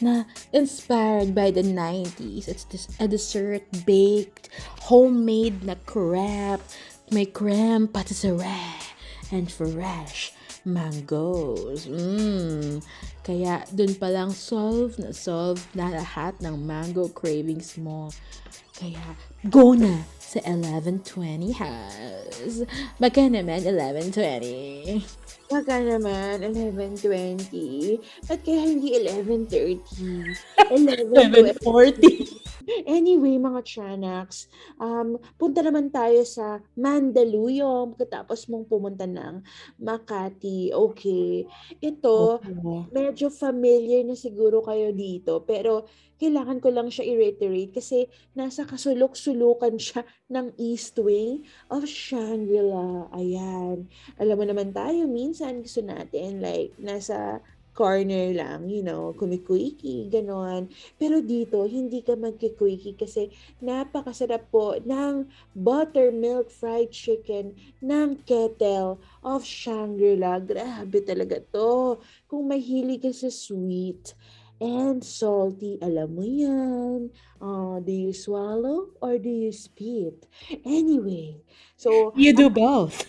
na 0.00 0.24
inspired 0.56 1.36
by 1.36 1.52
the 1.52 1.60
90s. 1.60 2.48
It's 2.48 2.64
this, 2.72 2.88
a 2.96 3.04
dessert 3.04 3.68
baked, 3.84 4.48
homemade 4.88 5.68
na 5.68 5.76
crepe. 5.84 6.64
May 7.12 7.28
creme 7.28 7.84
patisserie 7.84 8.80
and 9.28 9.52
fresh 9.52 10.32
mangoes. 10.68 11.88
Mm. 11.88 12.84
Kaya 13.24 13.64
dun 13.72 13.96
pa 13.96 14.12
lang 14.12 14.28
solve 14.32 15.00
na 15.00 15.16
solve 15.16 15.64
na 15.72 15.88
lahat 15.88 16.36
ng 16.44 16.56
mango 16.60 17.08
cravings 17.12 17.80
mo. 17.80 18.12
Kaya 18.76 19.00
go 19.48 19.72
na 19.72 20.04
sa 20.20 20.44
1120 20.44 21.56
house. 21.56 22.68
Baka 23.00 23.32
naman 23.32 23.64
1120. 23.64 25.00
Baka 25.48 25.80
naman, 25.80 26.44
11.20. 26.44 27.96
Ba't 28.28 28.44
kaya 28.44 28.68
hindi 28.68 29.00
11.30? 29.00 29.80
11.20. 30.68 32.44
740. 32.68 32.84
Anyway, 32.84 33.40
mga 33.40 33.60
Chanaks, 33.64 34.52
um, 34.76 35.16
punta 35.40 35.64
naman 35.64 35.88
tayo 35.88 36.20
sa 36.28 36.60
Mandaluyong 36.76 37.96
pagkatapos 37.96 38.44
mong 38.52 38.68
pumunta 38.68 39.08
ng 39.08 39.40
Makati. 39.80 40.70
Okay. 40.76 41.48
Ito, 41.80 42.44
Oo. 42.44 42.84
medyo 42.92 43.32
familiar 43.32 44.04
na 44.04 44.12
siguro 44.12 44.60
kayo 44.60 44.92
dito, 44.92 45.40
pero 45.48 45.88
kailangan 46.18 46.58
ko 46.58 46.68
lang 46.74 46.90
siya 46.90 47.06
i-reiterate 47.14 47.72
kasi 47.78 48.10
nasa 48.34 48.66
kasulok-sulukan 48.66 49.78
siya 49.84 50.02
ng 50.28 50.52
East 50.60 50.98
Wing 51.00 51.46
of 51.72 51.88
Shangri-La. 51.88 53.08
Ayan. 53.14 53.88
Alam 54.20 54.36
mo 54.36 54.44
naman 54.44 54.74
tayo, 54.74 55.08
minsan 55.08 55.64
gusto 55.64 55.80
natin 55.80 56.42
like 56.44 56.74
nasa 56.76 57.40
corner 57.78 58.34
lang, 58.34 58.66
you 58.66 58.82
know, 58.82 59.14
kumikwiki, 59.14 60.10
ganon. 60.10 60.66
Pero 60.98 61.22
dito, 61.22 61.62
hindi 61.62 62.02
ka 62.02 62.18
magkikwiki 62.18 62.98
kasi 62.98 63.30
napakasarap 63.62 64.50
po 64.50 64.74
ng 64.82 65.30
buttermilk 65.54 66.50
fried 66.50 66.90
chicken 66.90 67.54
ng 67.78 68.18
kettle 68.26 68.98
of 69.22 69.46
Shangri-La. 69.46 70.42
Grabe 70.42 70.98
talaga 71.06 71.38
to. 71.54 72.02
Kung 72.26 72.50
mahilig 72.50 73.06
ka 73.06 73.14
sa 73.14 73.30
sweet 73.30 74.18
and 74.58 75.06
salty, 75.06 75.78
alam 75.78 76.18
mo 76.18 76.26
yan. 76.26 77.14
Uh, 77.38 77.78
do 77.78 77.94
you 77.94 78.10
swallow 78.10 78.90
or 78.98 79.22
do 79.22 79.30
you 79.30 79.54
spit? 79.54 80.26
Anyway, 80.66 81.38
so 81.78 82.10
You 82.18 82.34
do 82.34 82.50
both. 82.50 83.06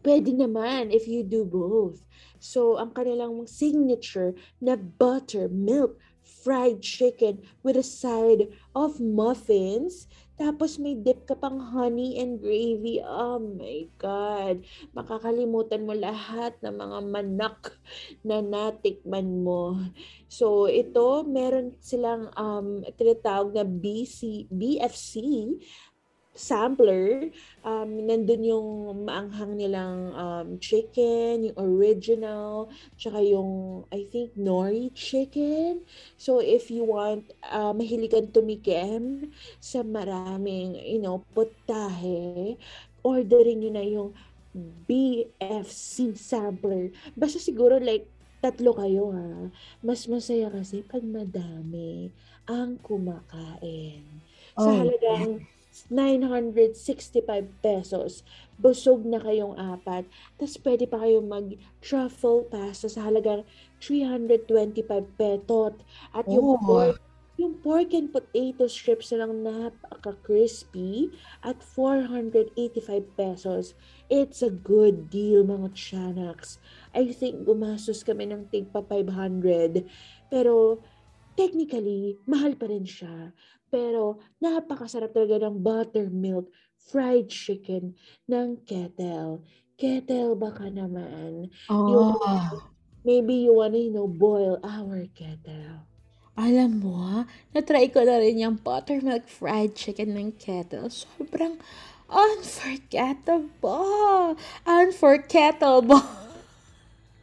Pwede 0.00 0.32
naman 0.32 0.88
if 0.96 1.04
you 1.04 1.20
do 1.20 1.44
both. 1.44 2.00
So, 2.40 2.80
ang 2.80 2.96
kanilang 2.96 3.44
signature 3.44 4.32
na 4.58 4.74
buttermilk 4.80 6.00
fried 6.40 6.80
chicken 6.80 7.44
with 7.60 7.76
a 7.76 7.84
side 7.84 8.48
of 8.72 8.96
muffins. 9.00 10.08
Tapos 10.40 10.80
may 10.80 10.96
dip 10.96 11.28
ka 11.28 11.36
pang 11.36 11.60
honey 11.60 12.16
and 12.16 12.40
gravy. 12.40 13.04
Oh 13.04 13.36
my 13.36 13.84
God. 14.00 14.64
Makakalimutan 14.96 15.84
mo 15.84 15.92
lahat 15.92 16.56
ng 16.64 16.80
mga 16.80 16.98
manak 17.12 17.76
na 18.24 18.40
natikman 18.40 19.44
mo. 19.44 19.76
So, 20.32 20.64
ito, 20.64 21.28
meron 21.28 21.76
silang 21.84 22.32
um, 22.40 22.80
tinatawag 22.96 23.52
na 23.52 23.68
BC, 23.68 24.48
BFC 24.48 25.20
sampler, 26.40 27.28
um, 27.60 28.00
nandun 28.08 28.40
yung 28.40 28.68
maanghang 29.04 29.60
nilang 29.60 30.16
um, 30.16 30.48
chicken, 30.56 31.52
yung 31.52 31.58
original, 31.60 32.72
tsaka 32.96 33.20
yung, 33.20 33.84
I 33.92 34.08
think, 34.08 34.32
nori 34.40 34.88
chicken. 34.96 35.84
So, 36.16 36.40
if 36.40 36.72
you 36.72 36.88
want, 36.88 37.28
uh, 37.44 37.76
mahilig 37.76 38.16
kang 38.16 38.32
tumikim 38.32 39.28
sa 39.60 39.84
maraming, 39.84 40.80
you 40.80 41.04
know, 41.04 41.20
putahe, 41.36 42.56
orderin 43.04 43.60
nyo 43.60 43.70
na 43.76 43.84
yung 43.84 44.10
BFC 44.88 46.16
sampler. 46.16 46.90
Basta 47.14 47.38
siguro 47.38 47.76
like, 47.78 48.08
tatlo 48.40 48.72
kayo 48.74 49.12
ha. 49.12 49.52
Mas 49.84 50.08
masaya 50.08 50.48
kasi 50.48 50.80
pag 50.82 51.04
madami 51.04 52.10
ang 52.48 52.80
kumakain. 52.80 54.02
Sa 54.56 54.72
Oh, 54.72 54.74
halagang 54.74 55.44
965 55.90 57.50
pesos. 57.62 58.26
Busog 58.58 59.06
na 59.06 59.22
kayong 59.22 59.54
apat. 59.56 60.06
Tapos 60.36 60.58
pwede 60.62 60.84
pa 60.90 61.00
kayong 61.02 61.26
mag-truffle 61.30 62.46
pasta 62.50 62.90
sa 62.90 63.06
halagang 63.06 63.46
325 63.82 65.06
petot. 65.16 65.74
At 66.12 66.26
yung 66.26 66.58
Oh. 66.58 66.60
pork, 66.60 66.98
yung 67.40 67.56
pork 67.64 67.96
and 67.96 68.12
potato 68.12 68.68
strips 68.68 69.16
na 69.16 69.24
lang 69.24 69.40
napaka-crispy 69.40 71.08
at 71.40 71.64
485 71.64 73.08
pesos. 73.16 73.72
It's 74.12 74.44
a 74.44 74.52
good 74.52 75.08
deal 75.08 75.46
mga 75.48 75.72
chanaks. 75.72 76.60
I 76.92 77.08
think 77.14 77.48
gumastos 77.48 78.04
kami 78.04 78.28
ng 78.28 78.52
tigpa 78.52 78.84
500. 78.84 79.88
Pero 80.28 80.84
technically, 81.32 82.20
mahal 82.28 82.60
pa 82.60 82.68
rin 82.68 82.84
siya. 82.84 83.32
Pero 83.70 84.18
napakasarap 84.42 85.14
talaga 85.14 85.46
ng 85.46 85.62
buttermilk 85.62 86.50
fried 86.76 87.30
chicken 87.30 87.94
ng 88.26 88.58
kettle. 88.66 89.46
Kettle 89.78 90.34
baka 90.36 90.68
naman. 90.68 91.48
Oh. 91.70 92.18
maybe 93.06 93.48
you 93.48 93.54
wanna, 93.56 93.78
you 93.78 93.94
know, 93.94 94.10
boil 94.10 94.58
our 94.60 95.06
kettle. 95.16 95.86
Alam 96.36 96.84
mo, 96.84 97.00
ah, 97.00 97.24
na-try 97.52 97.88
ko 97.92 98.04
na 98.04 98.18
rin 98.20 98.38
yung 98.40 98.56
buttermilk 98.60 99.28
fried 99.28 99.74
chicken 99.76 100.14
ng 100.16 100.32
kettle. 100.36 100.88
Sobrang 100.88 101.58
unforgettable. 102.08 104.36
Unforgettable. 104.64 106.00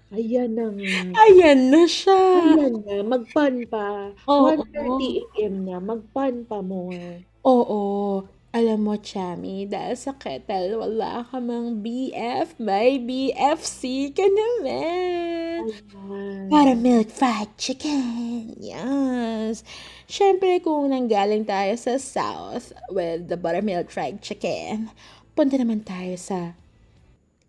Ayan 0.07 0.55
na 0.55 0.71
nga. 0.71 1.19
Ayan 1.27 1.67
na 1.67 1.83
siya. 1.83 2.15
Ayan 2.55 2.79
na. 2.87 2.95
Magpan 3.03 3.67
pa. 3.67 4.15
Oo. 4.23 4.55
130 4.55 5.35
AM 5.35 5.55
na. 5.67 5.83
Magpan 5.83 6.47
pa 6.47 6.63
more. 6.63 7.27
Oo. 7.43 8.23
Alam 8.55 8.79
mo, 8.87 8.95
Chami, 8.95 9.67
dahil 9.67 9.99
sa 9.99 10.15
kettle, 10.15 10.79
wala 10.79 11.27
ka 11.27 11.37
mang 11.37 11.83
BF, 11.83 12.55
may 12.57 12.95
BFC 12.97 14.15
ka 14.15 14.23
naman. 14.23 15.67
Ayan. 15.67 16.47
Buttermilk 16.47 17.11
fried 17.11 17.51
chicken. 17.59 18.55
Yes. 18.57 19.67
Siyempre, 20.07 20.63
kung 20.63 20.89
nanggaling 20.89 21.43
tayo 21.43 21.75
sa 21.75 21.99
South 21.99 22.71
with 22.87 23.27
the 23.27 23.35
buttermilk 23.35 23.91
fried 23.91 24.23
chicken, 24.23 24.89
punta 25.35 25.59
naman 25.59 25.83
tayo 25.83 26.15
sa 26.15 26.55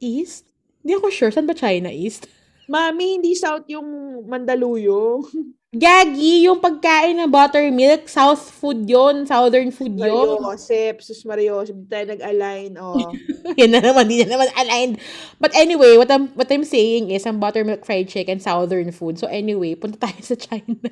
East? 0.03 0.51
Hindi 0.83 0.99
ako 0.99 1.09
sure. 1.15 1.31
Saan 1.31 1.47
ba 1.47 1.55
China 1.55 1.95
East? 1.95 2.27
Mami, 2.69 3.17
hindi 3.17 3.33
South 3.33 3.65
yung 3.73 3.89
Mandaluyong. 4.29 5.25
Gagi, 5.69 6.49
yung 6.49 6.65
pagkain 6.65 7.13
ng 7.21 7.29
buttermilk, 7.29 8.09
South 8.09 8.41
food 8.41 8.89
yon 8.89 9.29
Southern 9.29 9.69
food 9.69 10.01
Mario 10.01 10.41
yon 10.41 10.41
Joseph, 10.41 11.05
sus 11.05 11.21
Mario 11.29 11.61
tayo 11.61 12.09
nag-align, 12.09 12.73
oh. 12.81 12.97
Yan 13.61 13.77
na 13.77 13.85
naman, 13.85 14.09
di 14.09 14.25
na 14.25 14.33
naman 14.33 14.49
aligned. 14.57 14.97
But 15.37 15.53
anyway, 15.53 16.01
what 16.01 16.09
I'm, 16.09 16.33
what 16.33 16.49
I'm 16.49 16.65
saying 16.65 17.13
is, 17.13 17.29
ang 17.29 17.37
buttermilk 17.37 17.85
fried 17.85 18.09
chicken, 18.09 18.41
Southern 18.41 18.93
food. 18.97 19.21
So 19.21 19.29
anyway, 19.29 19.77
punta 19.77 20.01
tayo 20.09 20.17
sa 20.25 20.41
China. 20.41 20.89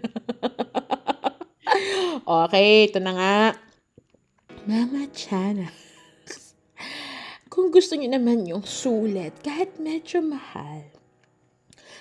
okay, 2.44 2.92
ito 2.92 3.00
na 3.00 3.12
nga. 3.16 3.36
Mga 4.68 5.00
China. 5.16 5.72
Kung 7.48 7.72
gusto 7.72 7.96
niyo 7.96 8.12
naman 8.12 8.44
yung 8.44 8.60
sulit, 8.60 9.40
kahit 9.40 9.80
medyo 9.80 10.20
mahal, 10.20 10.95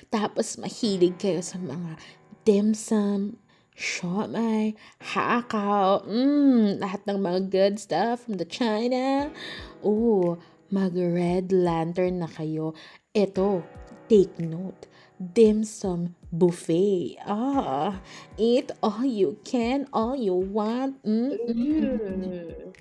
tapos 0.10 0.58
mahilig 0.58 1.16
kayo 1.18 1.42
sa 1.42 1.58
mga 1.62 1.98
dim 2.46 2.78
sum, 2.78 3.42
siomai, 3.76 4.78
hakao, 5.02 6.06
mm, 6.08 6.80
lahat 6.80 7.02
ng 7.10 7.20
mga 7.20 7.40
good 7.52 7.76
stuff 7.76 8.24
from 8.24 8.40
the 8.40 8.48
China. 8.48 9.28
Oh, 9.84 10.40
mag-red 10.72 11.52
lantern 11.52 12.24
na 12.24 12.30
kayo. 12.32 12.74
Ito, 13.12 13.66
take 14.08 14.40
note. 14.40 14.88
Dim 15.16 15.64
sum 15.64 16.16
buffet. 16.28 17.16
Ah, 17.24 18.04
eat 18.36 18.72
all 18.84 19.08
you 19.08 19.40
can, 19.48 19.88
all 19.96 20.16
you 20.16 20.36
want. 20.36 21.00
Mm, 21.08 21.40
mm, 21.40 21.50
mm. 21.50 21.96
Mm. 21.96 22.76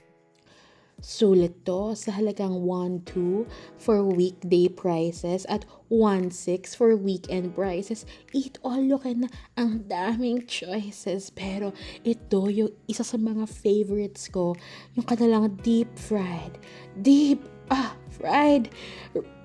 Sulit 1.05 1.69
to 1.69 1.93
sa 1.93 2.17
halagang 2.17 2.65
1.2 2.65 3.45
for 3.77 4.01
weekday 4.01 4.73
prices 4.73 5.45
at 5.53 5.69
1.6 5.93 6.33
for 6.73 6.97
weekend 6.97 7.53
prices. 7.53 8.09
Eat 8.33 8.57
all 8.65 8.81
you 8.81 8.97
can 8.97 9.29
ang 9.61 9.85
daming 9.85 10.49
choices. 10.49 11.29
Pero 11.29 11.77
ito 12.09 12.49
yung 12.49 12.73
isa 12.89 13.05
sa 13.05 13.21
mga 13.21 13.45
favorites 13.45 14.33
ko. 14.33 14.57
Yung 14.97 15.05
kanilang 15.05 15.61
deep 15.61 15.93
fried. 15.93 16.57
Deep, 16.97 17.45
ah, 17.71 17.97
fried 18.11 18.69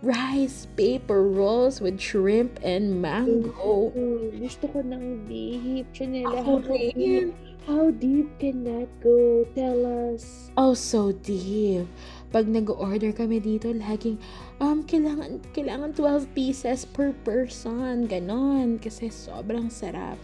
rice 0.01 0.67
paper 0.79 1.23
rolls 1.23 1.81
with 1.81 1.99
shrimp 1.99 2.59
and 2.63 3.01
mango. 3.01 3.91
Mm, 3.91 4.39
Gusto 4.39 4.65
ko 4.71 4.79
ng 4.79 5.27
deep. 5.27 5.87
Chanela, 5.91 6.39
Ako 6.39 6.63
how 6.63 6.71
rin. 6.71 6.91
deep, 6.95 7.29
how 7.67 7.85
deep 7.91 8.27
can 8.39 8.63
that 8.63 8.87
go? 9.03 9.43
Tell 9.53 9.83
us. 10.13 10.49
Oh, 10.55 10.73
so 10.73 11.11
deep. 11.11 11.85
Pag 12.31 12.47
nag-order 12.47 13.11
kami 13.11 13.41
dito, 13.41 13.73
laging, 13.73 14.21
um, 14.61 14.85
kailangan, 14.85 15.41
kailangan 15.51 15.91
12 15.97 16.29
pieces 16.37 16.85
per 16.85 17.11
person. 17.25 18.05
Ganon. 18.07 18.77
Kasi 18.79 19.09
sobrang 19.09 19.67
sarap. 19.67 20.15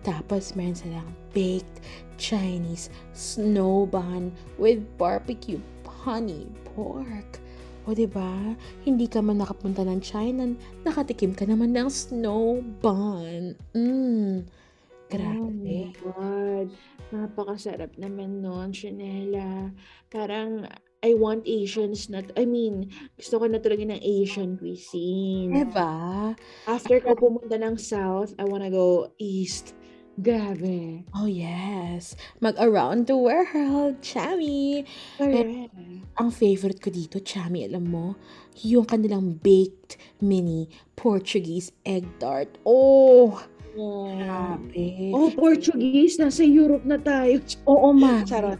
Tapos, 0.00 0.56
meron 0.56 0.76
silang 0.76 1.10
baked 1.36 1.84
Chinese 2.16 2.88
snow 3.12 3.84
bun 3.84 4.32
with 4.56 4.80
barbecue 4.96 5.60
honey 6.04 6.48
pork. 6.72 7.40
O, 7.88 7.96
di 7.96 8.04
ba? 8.04 8.54
Hindi 8.84 9.08
ka 9.08 9.24
man 9.24 9.40
nakapunta 9.40 9.80
ng 9.84 10.00
China, 10.04 10.52
nakatikim 10.84 11.32
ka 11.32 11.48
naman 11.48 11.72
ng 11.72 11.88
snow 11.88 12.60
bun. 12.80 13.56
Mm. 13.72 14.44
Oh 14.44 15.08
Grabe. 15.10 15.50
my 15.58 15.90
God. 15.98 16.66
Napakasarap 17.10 17.98
naman 17.98 18.44
nun, 18.44 18.70
Chanela. 18.70 19.74
Parang, 20.06 20.70
I 21.02 21.16
want 21.16 21.48
Asians 21.48 22.06
na, 22.12 22.22
I 22.36 22.46
mean, 22.46 22.92
gusto 23.18 23.40
ko 23.42 23.50
na 23.50 23.58
talaga 23.58 23.82
ng 23.82 23.98
Asian 23.98 24.54
cuisine. 24.60 25.50
Diba? 25.50 26.36
After 26.68 27.00
ko 27.02 27.16
pumunta 27.18 27.56
ng 27.58 27.74
South, 27.80 28.36
I 28.38 28.46
wanna 28.46 28.70
go 28.70 29.10
East. 29.18 29.74
Grabe. 30.20 31.04
Oh, 31.16 31.24
yes. 31.24 32.12
Mag-around 32.44 33.08
the 33.08 33.16
world, 33.16 34.04
Chami. 34.04 34.84
Correct. 35.16 35.72
Ang 36.20 36.28
favorite 36.28 36.80
ko 36.84 36.92
dito, 36.92 37.24
Chami, 37.24 37.64
alam 37.64 37.88
mo, 37.88 38.20
yung 38.60 38.84
kanilang 38.84 39.40
baked 39.40 39.96
mini 40.20 40.68
Portuguese 40.92 41.72
egg 41.88 42.04
tart. 42.20 42.60
Oh, 42.68 43.40
Oh. 43.78 44.10
grabe. 44.10 45.14
Oh, 45.14 45.30
Portuguese. 45.30 46.18
Nasa 46.18 46.42
Europe 46.42 46.82
na 46.82 46.98
tayo. 46.98 47.38
Oo, 47.70 47.94
ma. 47.94 48.26
Charot. 48.26 48.58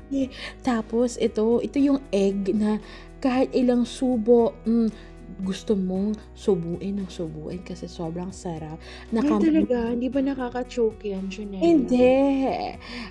Tapos, 0.62 1.18
ito, 1.18 1.58
ito 1.58 1.82
yung 1.82 1.98
egg 2.14 2.54
na 2.54 2.78
kahit 3.18 3.50
ilang 3.52 3.82
subo, 3.82 4.54
mm, 4.62 5.09
gusto 5.40 5.72
mong 5.74 6.14
subuin 6.36 7.00
ng 7.00 7.08
subuin 7.10 7.64
kasi 7.64 7.88
sobrang 7.88 8.30
sarap. 8.30 8.76
Ay, 9.10 9.16
Naka- 9.16 9.40
talaga? 9.40 9.78
Hindi 9.90 10.08
ba 10.12 10.20
nakaka-choke 10.20 11.10
yan, 11.10 11.26
Chanela? 11.32 11.64
Hindi. 11.64 12.12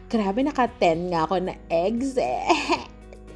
Grabe, 0.08 0.40
naka-10 0.46 1.12
nga 1.12 1.26
ako 1.26 1.36
na 1.44 1.54
eggs 1.68 2.16
eh. 2.16 2.48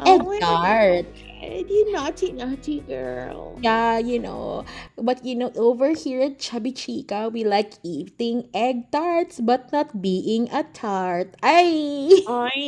Oh 0.01 0.17
Egg 0.17 0.25
my 0.25 0.39
tart. 0.41 1.05
You 1.43 1.91
naughty, 1.91 2.31
naughty 2.31 2.79
girl. 2.87 3.59
Yeah, 3.61 3.99
you 3.99 4.17
know. 4.17 4.63
But 4.95 5.21
you 5.27 5.35
know, 5.35 5.51
over 5.59 5.91
here 5.91 6.23
at 6.23 6.39
Chubby 6.39 6.71
Chica, 6.71 7.27
we 7.27 7.43
like 7.43 7.77
eating 7.83 8.47
egg 8.55 8.89
tarts 8.89 9.43
but 9.43 9.69
not 9.75 10.01
being 10.01 10.47
a 10.55 10.63
tart. 10.63 11.35
Ay! 11.43 12.09
Ay, 12.25 12.63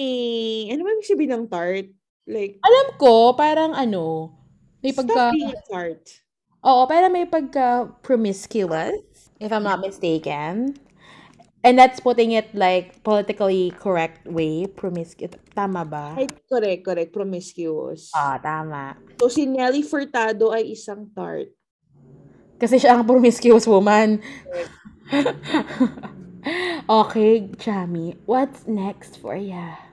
ano 0.70 0.84
ba 0.84 0.92
ibig 0.92 1.08
sabihin 1.08 1.32
ng 1.34 1.46
tart? 1.48 1.88
Like, 2.28 2.60
Alam 2.62 2.88
ko, 3.00 3.34
parang 3.34 3.72
ano, 3.74 4.36
may 4.86 4.94
pagka... 4.94 5.14
stop 5.18 5.34
being 5.34 5.50
a 5.50 5.62
tart. 5.66 6.04
Oo, 6.62 6.82
parang 6.86 7.14
may 7.14 7.26
pagka 7.26 7.90
promiscuous, 8.06 9.02
if 9.42 9.50
I'm 9.50 9.66
not 9.66 9.82
mistaken. 9.82 10.78
And 11.66 11.82
that's 11.82 11.98
putting 11.98 12.38
it 12.38 12.54
like 12.54 13.02
politically 13.02 13.74
correct 13.82 14.30
way, 14.30 14.70
promiscuous. 14.70 15.34
Tama 15.58 15.82
ba? 15.82 16.14
Ay, 16.14 16.30
correct, 16.46 16.86
correct, 16.86 17.10
promiscuous. 17.10 18.14
Ah, 18.14 18.38
tama. 18.38 18.94
So, 19.18 19.34
si 19.34 19.50
Nelly 19.50 19.82
Furtado 19.82 20.54
ay 20.54 20.78
isang 20.78 21.10
tart. 21.10 21.50
Kasi 22.62 22.78
siya 22.78 23.02
ang 23.02 23.10
promiscuous 23.10 23.66
woman. 23.66 24.22
okay, 27.02 27.50
Chami, 27.58 28.14
what's 28.30 28.70
next 28.70 29.18
for 29.18 29.34
ya? 29.34 29.85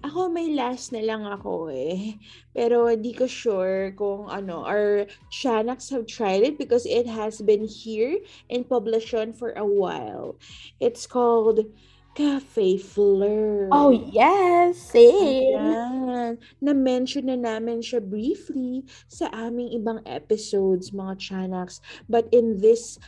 Ako 0.00 0.32
may 0.32 0.56
last 0.56 0.96
na 0.96 1.04
lang 1.04 1.28
ako 1.28 1.68
eh. 1.68 2.16
Pero 2.56 2.88
di 2.96 3.12
ko 3.12 3.28
sure 3.28 3.92
kung 3.92 4.32
ano, 4.32 4.64
our 4.64 5.04
Shanaks 5.28 5.92
have 5.92 6.08
tried 6.08 6.40
it 6.40 6.56
because 6.56 6.88
it 6.88 7.04
has 7.04 7.44
been 7.44 7.68
here 7.68 8.16
in 8.48 8.64
publication 8.64 9.36
for 9.36 9.52
a 9.54 9.66
while. 9.66 10.40
It's 10.80 11.04
called 11.04 11.68
Cafe 12.16 12.80
Fleur. 12.80 13.68
Oh, 13.70 13.92
yes, 13.92 14.80
same. 14.80 15.60
Ayan. 15.60 16.42
Na-mention 16.58 17.30
na 17.30 17.38
namin 17.38 17.84
siya 17.84 18.02
briefly 18.02 18.82
sa 19.06 19.30
aming 19.30 19.76
ibang 19.76 20.02
episodes, 20.08 20.90
mga 20.90 21.20
Chanaks. 21.20 21.78
But 22.08 22.26
in 22.32 22.58
this 22.58 22.98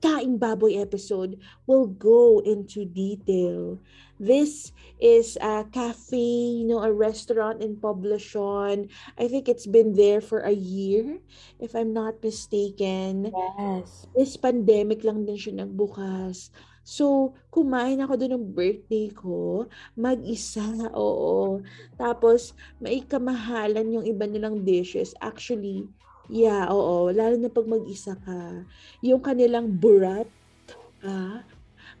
Kaing 0.00 0.40
Baboy 0.40 0.80
episode, 0.80 1.36
we'll 1.68 1.88
go 1.88 2.40
into 2.40 2.88
detail. 2.88 3.78
This 4.20 4.72
is 5.00 5.40
a 5.40 5.64
cafe, 5.64 6.60
you 6.60 6.68
know, 6.68 6.84
a 6.84 6.92
restaurant 6.92 7.64
in 7.64 7.80
Poblacion. 7.80 8.92
I 9.16 9.28
think 9.28 9.48
it's 9.48 9.64
been 9.64 9.96
there 9.96 10.20
for 10.20 10.44
a 10.44 10.52
year, 10.52 11.20
if 11.60 11.72
I'm 11.72 11.92
not 11.92 12.20
mistaken. 12.20 13.32
Yes. 13.32 14.08
This 14.12 14.36
pandemic 14.36 15.04
lang 15.04 15.24
din 15.24 15.40
siya 15.40 15.64
nagbukas. 15.64 16.52
So, 16.84 17.36
kumain 17.52 18.00
ako 18.00 18.16
doon 18.20 18.32
ng 18.40 18.46
birthday 18.56 19.12
ko, 19.12 19.68
mag-isa, 19.96 20.64
oo. 20.96 21.60
Tapos, 22.00 22.56
may 22.80 23.04
kamahalan 23.04 24.00
yung 24.00 24.04
iba 24.08 24.24
nilang 24.24 24.64
dishes. 24.64 25.12
Actually, 25.20 25.88
yeah, 26.30 26.70
oo. 26.70 27.10
Lalo 27.10 27.34
na 27.36 27.50
pag 27.50 27.66
mag-isa 27.66 28.14
ka. 28.14 28.64
Yung 29.02 29.20
kanilang 29.20 29.68
burrata, 29.68 31.44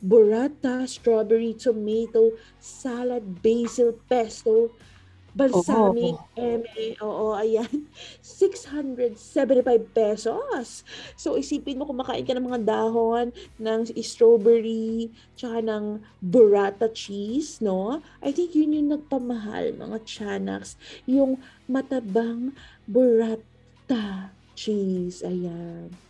burrata, 0.00 0.86
strawberry, 0.86 1.52
tomato, 1.58 2.32
salad, 2.62 3.22
basil, 3.42 3.92
pesto, 4.08 4.72
balsamic, 5.34 6.18
eme, 6.34 6.98
oo, 6.98 7.34
ayan. 7.38 7.86
675 8.22 9.86
pesos. 9.94 10.82
So, 11.14 11.38
isipin 11.38 11.78
mo 11.78 11.86
kumakain 11.86 12.26
ka 12.26 12.34
ng 12.34 12.46
mga 12.50 12.62
dahon 12.66 13.30
ng 13.60 13.80
strawberry, 14.02 15.10
tsaka 15.38 15.62
ng 15.62 16.02
burrata 16.18 16.90
cheese, 16.90 17.62
no? 17.62 18.02
I 18.22 18.34
think 18.34 18.54
yun 18.58 18.74
yung 18.74 18.90
nagpamahal, 18.90 19.76
mga 19.78 19.98
chanaks. 20.02 20.74
Yung 21.06 21.38
matabang 21.70 22.50
burrata 22.90 23.49
cheese, 24.54 25.22
ayan. 25.26 26.09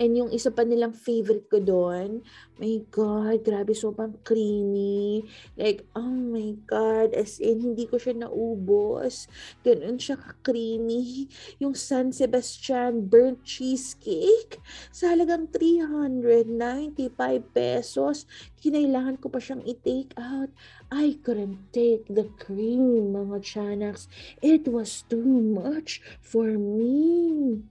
And 0.00 0.16
yung 0.16 0.32
isa 0.32 0.48
pa 0.48 0.64
nilang 0.64 0.96
favorite 0.96 1.44
ko 1.52 1.60
doon, 1.60 2.24
my 2.56 2.80
God, 2.88 3.44
grabe, 3.44 3.76
sobrang 3.76 4.16
creamy. 4.24 5.28
Like, 5.60 5.84
oh 5.92 6.08
my 6.08 6.56
God, 6.64 7.12
as 7.12 7.36
in, 7.36 7.60
hindi 7.60 7.84
ko 7.84 8.00
siya 8.00 8.16
naubos. 8.16 9.28
Ganun 9.60 10.00
siya 10.00 10.16
ka-creamy. 10.16 11.28
Yung 11.60 11.76
San 11.76 12.16
Sebastian 12.16 13.12
burnt 13.12 13.44
cheesecake, 13.44 14.56
sa 14.88 15.12
halagang 15.12 15.52
395 15.52 17.04
pesos, 17.52 18.24
kinailangan 18.64 19.20
ko 19.20 19.28
pa 19.28 19.36
siyang 19.36 19.60
i-take 19.68 20.16
out. 20.16 20.48
I 20.88 21.20
couldn't 21.20 21.76
take 21.76 22.08
the 22.08 22.32
cream, 22.40 23.12
mga 23.12 23.44
chanaks. 23.44 24.08
It 24.40 24.64
was 24.64 25.04
too 25.12 25.28
much 25.44 26.00
for 26.24 26.56
me. 26.56 27.68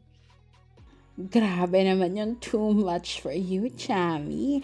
Grabe 1.19 1.83
naman 1.83 2.15
yung 2.15 2.39
too 2.39 2.71
much 2.71 3.19
for 3.19 3.35
you, 3.35 3.67
Chami. 3.75 4.63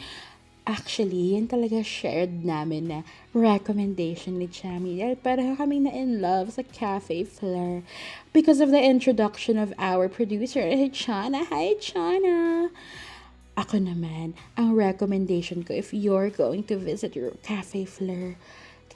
Actually, 0.63 1.35
yan 1.35 1.51
talaga 1.51 1.83
shared 1.83 2.47
namin 2.47 2.87
na 2.87 2.99
recommendation 3.35 4.39
ni 4.39 4.47
Chami. 4.47 4.95
Dahil 4.95 5.19
pareho 5.19 5.59
kami 5.59 5.83
na 5.83 5.91
in 5.91 6.23
love 6.23 6.55
sa 6.55 6.63
Cafe 6.63 7.27
Fleur 7.27 7.83
because 8.31 8.63
of 8.63 8.71
the 8.71 8.79
introduction 8.79 9.59
of 9.59 9.75
our 9.75 10.07
producer, 10.07 10.63
Chana. 10.95 11.43
Hi, 11.51 11.75
Chana! 11.75 12.71
Ako 13.59 13.83
naman, 13.83 14.31
ang 14.55 14.79
recommendation 14.79 15.59
ko 15.59 15.75
if 15.75 15.91
you're 15.91 16.31
going 16.31 16.63
to 16.71 16.79
visit 16.79 17.19
your 17.19 17.35
Cafe 17.43 17.83
Fleur, 17.83 18.39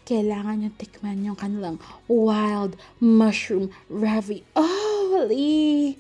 kailangan 0.08 0.63
nyo 0.63 0.72
tikman 0.80 1.28
yung 1.28 1.36
kanilang 1.36 1.76
wild 2.08 2.80
mushroom 3.04 3.67
ravioli 3.91 6.00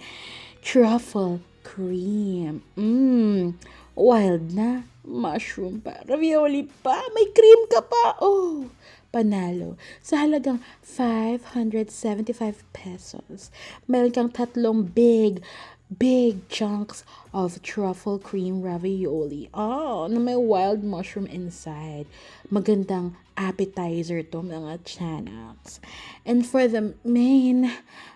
truffle 0.63 1.43
cream. 1.63 2.63
Mmm, 2.77 3.55
wild 3.95 4.53
na. 4.53 4.83
Mushroom 5.03 5.81
pa. 5.81 6.05
Ravioli 6.05 6.69
pa. 6.83 7.01
May 7.15 7.27
cream 7.33 7.61
ka 7.71 7.81
pa. 7.81 8.19
Oh, 8.21 8.69
panalo. 9.09 9.77
Sa 10.01 10.21
halagang 10.21 10.61
575 10.85 12.63
pesos, 12.73 13.49
meron 13.89 14.13
kang 14.13 14.29
tatlong 14.29 14.85
big, 14.85 15.41
big 15.89 16.45
chunks 16.49 17.01
of 17.33 17.61
truffle 17.65 18.19
cream 18.19 18.61
ravioli. 18.61 19.49
Oh, 19.53 20.05
na 20.05 20.19
may 20.19 20.37
wild 20.37 20.83
mushroom 20.83 21.25
inside. 21.25 22.05
Magandang 22.53 23.17
appetizer 23.37 24.21
to 24.21 24.45
mga 24.45 24.85
chanaks. 24.85 25.79
And 26.25 26.45
for 26.45 26.67
the 26.67 26.93
main, 27.03 27.71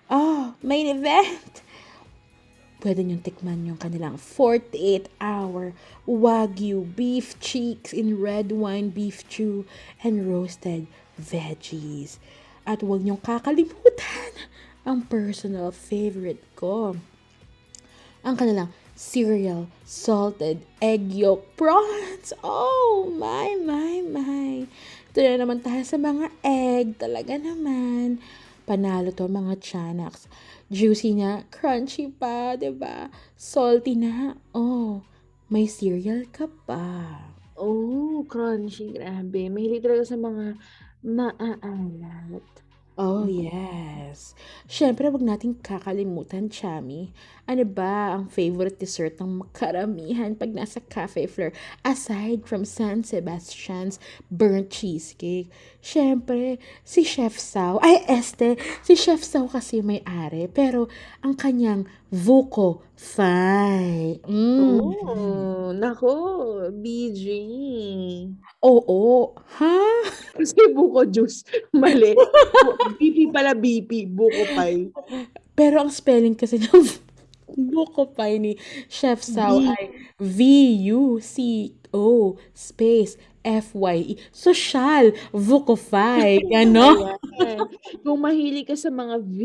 oh, 0.10 0.54
main 0.62 0.86
event, 0.86 1.66
pwede 2.84 3.00
niyong 3.00 3.24
tikman 3.24 3.64
yung 3.64 3.80
kanilang 3.80 4.20
48-hour 4.20 5.72
Wagyu 6.04 6.84
beef 6.84 7.40
cheeks 7.40 7.96
in 7.96 8.20
red 8.20 8.52
wine 8.52 8.92
beef 8.92 9.24
chew 9.32 9.64
and 10.04 10.28
roasted 10.28 10.92
veggies. 11.16 12.20
At 12.68 12.84
huwag 12.84 13.08
niyong 13.08 13.24
kakalimutan 13.24 14.36
ang 14.88 15.08
personal 15.08 15.72
favorite 15.72 16.44
ko. 16.60 17.00
Ang 18.28 18.36
kanilang 18.36 18.76
cereal 19.00 19.72
salted 19.88 20.68
egg 20.84 21.08
yolk 21.16 21.56
prawns. 21.56 22.36
Oh, 22.44 23.08
my, 23.16 23.56
my, 23.64 24.04
my. 24.04 24.68
Ito 25.16 25.18
na 25.24 25.40
naman 25.40 25.64
tayo 25.64 25.88
sa 25.88 25.96
mga 25.96 26.28
egg. 26.44 27.00
Talaga 27.00 27.40
naman. 27.40 28.20
panalo 28.64 29.12
to 29.12 29.28
mga 29.28 29.60
Chanaks. 29.60 30.32
Juicy 30.74 31.14
na, 31.14 31.46
crunchy 31.54 32.10
pa, 32.10 32.58
ba? 32.58 33.14
Salty 33.38 33.94
na. 33.94 34.42
Oh, 34.58 35.06
may 35.46 35.70
cereal 35.70 36.26
ka 36.34 36.50
pa. 36.66 37.14
Oh, 37.54 38.26
crunchy. 38.26 38.98
Grabe. 38.98 39.54
Mahilig 39.54 39.86
talaga 39.86 40.10
sa 40.10 40.18
mga 40.18 40.58
maaalat. 41.06 42.63
Oh, 42.94 43.26
yes. 43.26 44.38
Siyempre, 44.70 45.10
wag 45.10 45.26
nating 45.26 45.66
kakalimutan, 45.66 46.46
Chami. 46.46 47.10
Ano 47.50 47.66
ba 47.66 48.14
ang 48.14 48.30
favorite 48.30 48.78
dessert 48.78 49.18
ng 49.18 49.50
karamihan 49.50 50.38
pag 50.38 50.54
nasa 50.54 50.78
Cafe 50.78 51.26
Fleur? 51.26 51.50
Aside 51.82 52.46
from 52.46 52.70
San 52.70 53.02
Sebastian's 53.02 53.98
burnt 54.30 54.70
cheesecake. 54.70 55.50
Siyempre, 55.82 56.62
si 56.86 57.02
Chef 57.02 57.34
Sao. 57.42 57.82
Ay, 57.82 58.06
este, 58.06 58.62
si 58.86 58.94
Chef 58.94 59.26
Sao 59.26 59.50
kasi 59.50 59.82
may 59.82 60.06
ari. 60.06 60.46
Pero, 60.46 60.86
ang 61.26 61.34
kanyang 61.34 61.90
Vuko 62.14 62.86
Fai. 62.94 64.22
Mm. 64.22 64.78
Oh, 64.78 65.74
nako. 65.74 66.14
BG. 66.70 67.26
Oo. 68.62 69.34
Ha? 69.34 69.78
Kasi 70.38 70.70
buko 70.78 71.10
juice. 71.10 71.42
Mali. 71.74 72.14
BP 73.02 73.34
pala 73.34 73.58
BP. 73.58 74.14
Buko 74.14 74.46
pie. 74.54 74.94
Pero 75.58 75.82
ang 75.82 75.90
spelling 75.90 76.38
kasi 76.38 76.62
ng 76.62 76.86
Buko 77.74 78.10
Pie 78.10 78.42
ni 78.42 78.54
Chef 78.90 79.22
Sao 79.22 79.62
V. 79.62 79.70
ay 79.70 79.86
V-U-C-O 81.94 82.38
space 82.54 83.18
F-Y-E. 83.44 84.16
Social. 84.32 85.12
Vuko 85.36 85.76
Pie. 85.76 86.40
Gano? 86.48 87.20
Ayan. 87.44 87.68
Kung 88.00 88.24
mahilig 88.24 88.72
ka 88.72 88.76
sa 88.80 88.88
mga 88.88 89.20
V, 89.20 89.40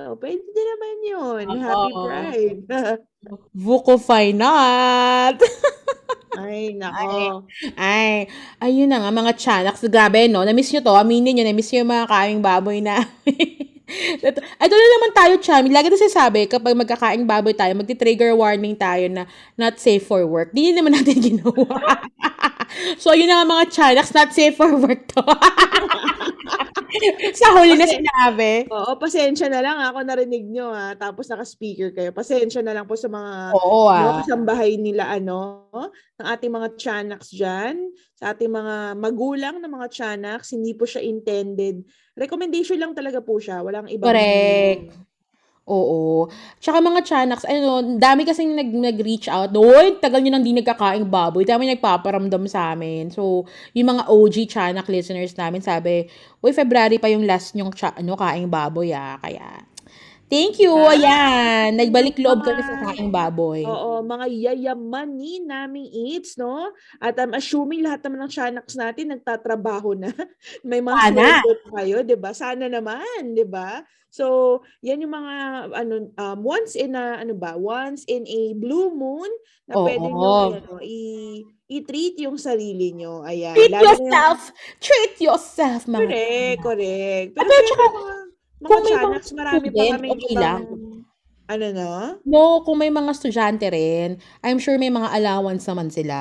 oh, 0.00 0.16
pwede 0.16 0.40
din 0.40 0.66
naman 0.72 0.96
yun. 1.04 1.44
Happy 1.60 1.92
Oo. 1.92 2.04
Pride. 2.08 2.64
Vuko 3.52 4.00
Pie 4.00 4.32
not. 4.32 5.36
Ay, 6.36 6.76
nako. 6.76 7.48
Ay, 7.80 8.28
ayun 8.60 8.92
na 8.92 9.00
nga 9.00 9.12
mga 9.12 9.32
chanaks. 9.36 9.84
Grabe, 9.88 10.28
no? 10.28 10.44
Na-miss 10.44 10.68
nyo 10.72 10.84
to. 10.84 10.92
Aminin 10.92 11.32
nyo, 11.36 11.44
na-miss 11.48 11.72
nyo 11.72 11.80
yung 11.84 11.92
mga 11.92 12.08
kaing 12.12 12.42
baboy 12.44 12.84
na. 12.84 13.00
ito, 13.86 14.74
na 14.74 14.88
naman 14.98 15.10
tayo, 15.14 15.34
Chami. 15.38 15.70
Lagi 15.70 15.86
na 15.86 15.98
sinasabi, 15.98 16.50
kapag 16.50 16.74
magkakaing 16.74 17.22
baboy 17.22 17.54
tayo, 17.54 17.70
magti-trigger 17.78 18.34
warning 18.34 18.74
tayo 18.74 19.06
na 19.06 19.22
not 19.54 19.78
safe 19.78 20.02
for 20.02 20.26
work. 20.26 20.50
Di 20.50 20.74
naman 20.74 20.98
natin 20.98 21.22
ginawa. 21.22 21.70
so, 23.02 23.14
yun 23.14 23.30
na 23.30 23.46
mga 23.46 23.70
chanaks, 23.70 24.10
not 24.10 24.34
safe 24.34 24.58
for 24.58 24.74
work 24.74 25.06
to. 25.14 25.22
Sa 27.40 27.56
huli 27.56 27.74
na 27.74 27.86
sinabi. 27.86 28.68
Oo, 28.68 28.96
pasensya 29.00 29.46
na 29.50 29.60
lang 29.64 29.78
ako 29.80 29.98
narinig 30.04 30.46
nyo 30.48 30.72
ha. 30.72 30.94
Tapos 30.94 31.26
naka-speaker 31.28 31.90
kayo. 31.92 32.10
Pasensya 32.12 32.60
na 32.60 32.76
lang 32.76 32.86
po 32.86 32.94
sa 32.94 33.10
mga 33.10 33.56
Oo, 33.56 33.90
no, 33.90 34.10
ah. 34.12 34.22
kasambahay 34.22 34.78
nila 34.78 35.10
ano, 35.10 35.68
ng 36.20 36.26
ating 36.26 36.52
mga 36.52 36.68
tiyanaks 36.78 37.28
dyan, 37.32 37.90
sa 38.16 38.32
ating 38.32 38.48
mga 38.52 38.96
magulang 38.96 39.56
ng 39.60 39.72
mga 39.72 39.86
tiyanaks, 39.92 40.56
hindi 40.56 40.72
po 40.72 40.88
siya 40.88 41.04
intended. 41.04 41.84
Recommendation 42.16 42.80
lang 42.80 42.96
talaga 42.96 43.20
po 43.20 43.36
siya. 43.36 43.60
Walang 43.60 43.92
ibang 43.92 44.12
Correct. 44.12 45.15
Oo. 45.66 46.30
Tsaka 46.62 46.78
mga 46.78 47.02
chanaks, 47.02 47.42
ano, 47.42 47.98
dami 47.98 48.22
kasing 48.22 48.54
nag, 48.54 48.70
nag-reach 48.70 49.26
out. 49.26 49.50
Uy, 49.50 49.98
tagal 49.98 50.22
nyo 50.22 50.30
nang 50.38 50.46
di 50.46 50.54
nagkakaing 50.54 51.10
baboy. 51.10 51.42
Dami 51.42 51.66
nagpaparamdam 51.74 52.46
sa 52.46 52.70
amin. 52.70 53.10
So, 53.10 53.42
yung 53.74 53.90
mga 53.90 54.06
OG 54.06 54.46
chanak 54.46 54.86
listeners 54.86 55.34
namin, 55.34 55.66
sabi, 55.66 56.06
uy, 56.38 56.54
February 56.54 57.02
pa 57.02 57.10
yung 57.10 57.26
last 57.26 57.58
nyong 57.58 57.74
cha- 57.74 57.98
ano, 57.98 58.14
kaing 58.14 58.46
baboy, 58.46 58.94
ah. 58.94 59.18
Kaya, 59.18 59.66
thank 60.28 60.58
you. 60.58 60.72
Ah, 60.74 60.92
Ayan. 60.92 61.76
Nagbalik 61.76 62.18
loob 62.18 62.42
kami 62.42 62.62
sa 62.62 62.76
kaing 62.82 63.10
baboy. 63.10 63.62
Oo, 63.62 64.02
mga 64.02 64.26
yayamanin 64.26 65.46
naming 65.46 65.88
eats, 65.88 66.34
no? 66.36 66.70
At 66.98 67.18
I'm 67.18 67.34
assuming 67.34 67.82
lahat 67.82 68.02
naman 68.06 68.26
ng 68.26 68.32
tiyanaks 68.32 68.74
natin 68.74 69.14
nagtatrabaho 69.14 69.94
na. 69.94 70.10
May 70.66 70.82
mga 70.82 71.14
Sana. 71.14 71.42
kayo, 71.74 72.02
'di 72.02 72.16
ba? 72.18 72.30
Sana 72.34 72.66
naman, 72.66 73.34
'di 73.34 73.46
ba? 73.46 73.82
So, 74.06 74.58
yan 74.80 75.04
yung 75.04 75.12
mga 75.12 75.34
ano 75.76 75.94
um, 76.16 76.38
once 76.40 76.72
in 76.72 76.96
a 76.96 77.20
ano 77.20 77.36
ba? 77.36 77.52
Once 77.58 78.06
in 78.08 78.24
a 78.24 78.56
blue 78.56 78.88
moon 78.88 79.28
na 79.68 79.76
Oo. 79.76 79.84
pwede 79.84 80.06
nyo 80.08 80.56
ano, 80.56 80.72
i 80.80 80.96
i-treat 81.66 82.14
yung 82.22 82.38
sarili 82.38 82.94
nyo. 82.94 83.26
Ayan. 83.26 83.52
Treat 83.58 83.74
Lalo 83.74 83.82
na 83.82 83.92
yung- 83.92 84.06
yourself. 84.06 84.40
Treat 84.78 85.14
yourself, 85.18 85.80
mga 85.84 85.98
Correct, 86.06 86.58
correct. 86.62 87.30
Pero 87.34 87.50
At 87.50 87.62
tsaka, 87.66 87.84
mga, 88.66 88.74
kung 88.74 88.82
may 88.82 88.96
mga 88.98 89.18
marami 89.32 89.66
pa 89.70 89.80
student, 89.80 89.92
kami 89.94 90.08
okay 90.12 90.34
lang. 90.36 90.60
ano 91.46 91.66
no? 91.70 91.90
No, 92.26 92.42
kung 92.66 92.78
may 92.82 92.90
mga 92.90 93.10
estudyante 93.14 93.66
rin, 93.70 94.18
I'm 94.42 94.58
sure 94.58 94.76
may 94.76 94.90
mga 94.90 95.14
allowance 95.14 95.64
naman 95.70 95.88
sila. 95.94 96.18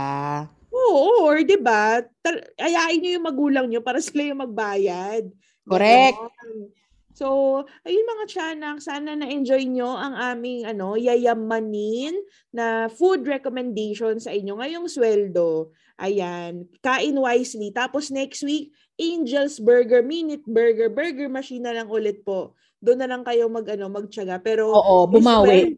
Oo, 0.69 1.25
or 1.25 1.41
'di 1.41 1.58
ba? 1.58 2.03
Tar- 2.21 2.45
Ayain 2.62 3.01
niyo 3.01 3.17
yung 3.17 3.25
magulang 3.25 3.65
niyo 3.65 3.81
para 3.81 3.97
sila 4.05 4.21
yung 4.27 4.43
magbayad. 4.45 5.27
Correct. 5.65 6.17
Ganon. 6.19 6.69
So, 7.15 7.63
ayun 7.88 8.03
mga 8.12 8.25
tiyanak, 8.27 8.84
sana 8.84 9.15
na-enjoy 9.15 9.71
nyo 9.71 9.88
ang 9.88 10.19
aming 10.19 10.67
ano, 10.67 10.99
yayamanin 10.99 12.12
na 12.51 12.91
food 12.91 13.23
recommendation 13.23 14.19
sa 14.19 14.36
inyo 14.36 14.60
ngayong 14.60 14.91
sweldo. 14.91 15.71
Ayan, 15.95 16.67
kain 16.84 17.15
wisely. 17.15 17.71
Tapos 17.71 18.12
next 18.12 18.43
week, 18.43 18.75
Angel's 18.95 19.60
Burger, 19.60 19.99
Minute 19.99 20.43
Burger, 20.47 20.88
Burger 20.88 21.27
Machine 21.27 21.63
na 21.63 21.75
lang 21.75 21.91
ulit 21.91 22.23
po. 22.23 22.55
Doon 22.79 22.99
na 23.03 23.10
lang 23.10 23.23
kayo 23.27 23.51
mag, 23.51 23.67
ano, 23.67 23.91
magtyaga. 23.91 24.39
Pero 24.39 24.71
Oo, 24.71 25.08
bumawi. 25.10 25.75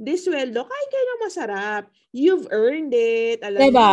This 0.00 0.24
sweldo, 0.24 0.56
sweldo, 0.56 0.60
kain 0.64 0.88
kayo 0.88 1.04
ng 1.04 1.22
masarap. 1.28 1.82
You've 2.10 2.48
earned 2.48 2.96
it. 2.96 3.44
Alam 3.44 3.60
Diba? 3.60 3.92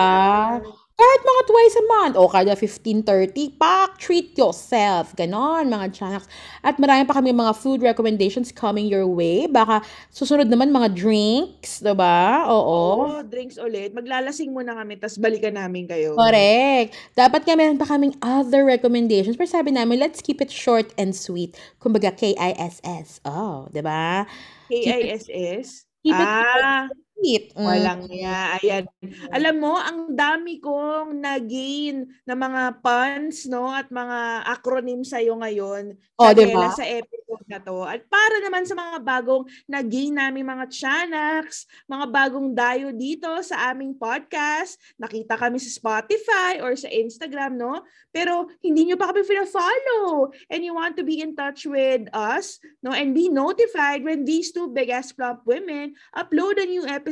niyo. 0.64 0.87
Kahit 0.98 1.22
mga 1.22 1.42
twice 1.46 1.78
a 1.78 1.86
month, 1.86 2.16
o 2.18 2.26
kada 2.26 2.58
15.30, 2.58 3.54
pak, 3.62 4.02
treat 4.02 4.34
yourself. 4.34 5.14
Ganon, 5.14 5.70
mga 5.70 5.94
chanaks. 5.94 6.26
At 6.66 6.82
marami 6.82 7.06
pa 7.06 7.22
kami 7.22 7.30
mga 7.38 7.54
food 7.54 7.86
recommendations 7.86 8.50
coming 8.50 8.90
your 8.90 9.06
way. 9.06 9.46
Baka 9.46 9.86
susunod 10.10 10.50
naman 10.50 10.74
mga 10.74 10.98
drinks, 10.98 11.86
diba? 11.86 12.50
Oo. 12.50 13.14
Oo, 13.14 13.22
drinks 13.22 13.62
ulit. 13.62 13.94
Maglalasing 13.94 14.50
muna 14.50 14.74
kami, 14.74 14.98
tas 14.98 15.22
balikan 15.22 15.54
namin 15.54 15.86
kayo. 15.86 16.18
Correct. 16.18 16.98
Dapat 17.14 17.46
nga 17.46 17.54
meron 17.54 17.78
pa 17.78 17.86
kaming 17.86 18.18
other 18.26 18.66
recommendations. 18.66 19.38
Pero 19.38 19.54
sabi 19.54 19.78
namin, 19.78 20.02
let's 20.02 20.18
keep 20.18 20.42
it 20.42 20.50
short 20.50 20.98
and 20.98 21.14
sweet. 21.14 21.54
Kumbaga, 21.78 22.10
K-I-S-S. 22.10 23.22
Oh, 23.22 23.70
diba? 23.70 24.26
K-I-S-S? 24.74 25.86
Keep 26.02 26.18
it 26.18 26.26
Ah, 26.26 26.90
sweet. 27.18 27.52
Mm. 27.58 27.66
walang 27.66 28.02
niya. 28.06 28.62
Ayan. 28.62 28.86
Alam 29.34 29.56
mo, 29.58 29.74
ang 29.74 30.14
dami 30.14 30.62
kong 30.62 31.18
na-gain 31.18 32.06
na 32.24 32.38
mga 32.38 32.78
puns, 32.80 33.50
no? 33.50 33.74
At 33.74 33.90
mga 33.90 34.46
acronym 34.46 35.02
sa'yo 35.02 35.34
ngayon. 35.42 35.98
Oh, 36.18 36.30
Chanela, 36.30 36.70
diba? 36.70 36.78
sa 36.78 36.86
episode 36.86 37.46
na 37.50 37.60
to. 37.62 37.78
At 37.84 38.06
para 38.06 38.38
naman 38.42 38.64
sa 38.70 38.78
mga 38.78 38.98
bagong 39.02 39.44
na-gain 39.66 40.14
namin 40.14 40.46
mga 40.46 40.66
chanaks, 40.70 41.66
mga 41.90 42.06
bagong 42.10 42.50
dayo 42.54 42.94
dito 42.94 43.30
sa 43.42 43.74
aming 43.74 43.98
podcast, 43.98 44.78
nakita 45.02 45.34
kami 45.38 45.58
sa 45.58 45.74
Spotify 45.74 46.62
or 46.62 46.78
sa 46.78 46.90
Instagram, 46.90 47.58
no? 47.58 47.82
Pero 48.14 48.50
hindi 48.62 48.90
nyo 48.90 48.98
pa 48.98 49.10
kami 49.10 49.26
follow 49.48 50.30
and 50.50 50.62
you 50.66 50.74
want 50.74 50.98
to 50.98 51.04
be 51.06 51.22
in 51.22 51.34
touch 51.34 51.66
with 51.66 52.06
us, 52.14 52.62
no? 52.82 52.94
And 52.94 53.14
be 53.14 53.30
notified 53.30 54.06
when 54.06 54.26
these 54.26 54.54
two 54.54 54.70
big-ass 54.70 55.14
plump 55.14 55.46
women 55.46 55.98
upload 56.14 56.62
a 56.62 56.66
new 56.66 56.86
episode, 56.86 57.07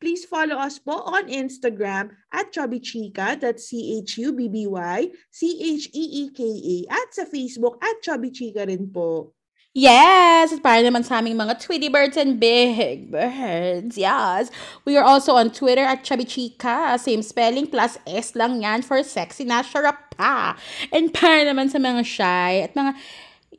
please 0.00 0.24
follow 0.24 0.56
us 0.56 0.78
po 0.78 1.04
on 1.04 1.28
Instagram 1.28 2.16
at 2.32 2.52
Chubby 2.52 2.80
Chica, 2.80 3.36
that's 3.36 3.68
C-H-U-B-B-Y, 3.68 4.98
C-H-E-E-K-A, 5.30 6.76
at 6.88 7.08
sa 7.12 7.24
Facebook 7.28 7.76
at 7.82 8.00
Chubby 8.00 8.32
Chica 8.32 8.64
rin 8.64 8.88
po. 8.88 9.36
Yes! 9.76 10.56
At 10.56 10.64
para 10.64 10.80
naman 10.80 11.04
sa 11.04 11.20
aming 11.20 11.36
mga 11.36 11.60
Tweety 11.60 11.92
Birds 11.92 12.16
and 12.16 12.40
Big 12.40 13.12
Birds. 13.12 14.00
Yes! 14.00 14.48
We 14.88 14.96
are 14.96 15.04
also 15.04 15.36
on 15.36 15.52
Twitter 15.52 15.84
at 15.84 16.00
Chubby 16.00 16.24
Chica. 16.24 16.96
Same 16.96 17.20
spelling 17.20 17.68
plus 17.68 18.00
S 18.08 18.32
lang 18.32 18.64
yan 18.64 18.80
for 18.80 19.04
sexy 19.04 19.44
na 19.44 19.60
syrup 19.60 20.16
pa. 20.16 20.56
And 20.88 21.12
para 21.12 21.44
naman 21.44 21.68
sa 21.68 21.76
mga 21.76 22.08
shy 22.08 22.64
at 22.64 22.72
mga 22.72 22.96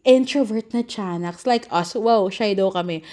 introvert 0.09 0.73
na 0.73 0.81
chanaks 0.81 1.45
like 1.45 1.69
us. 1.69 1.93
Wow, 1.93 2.33
shy 2.33 2.57
daw 2.57 2.73
kami. 2.73 3.05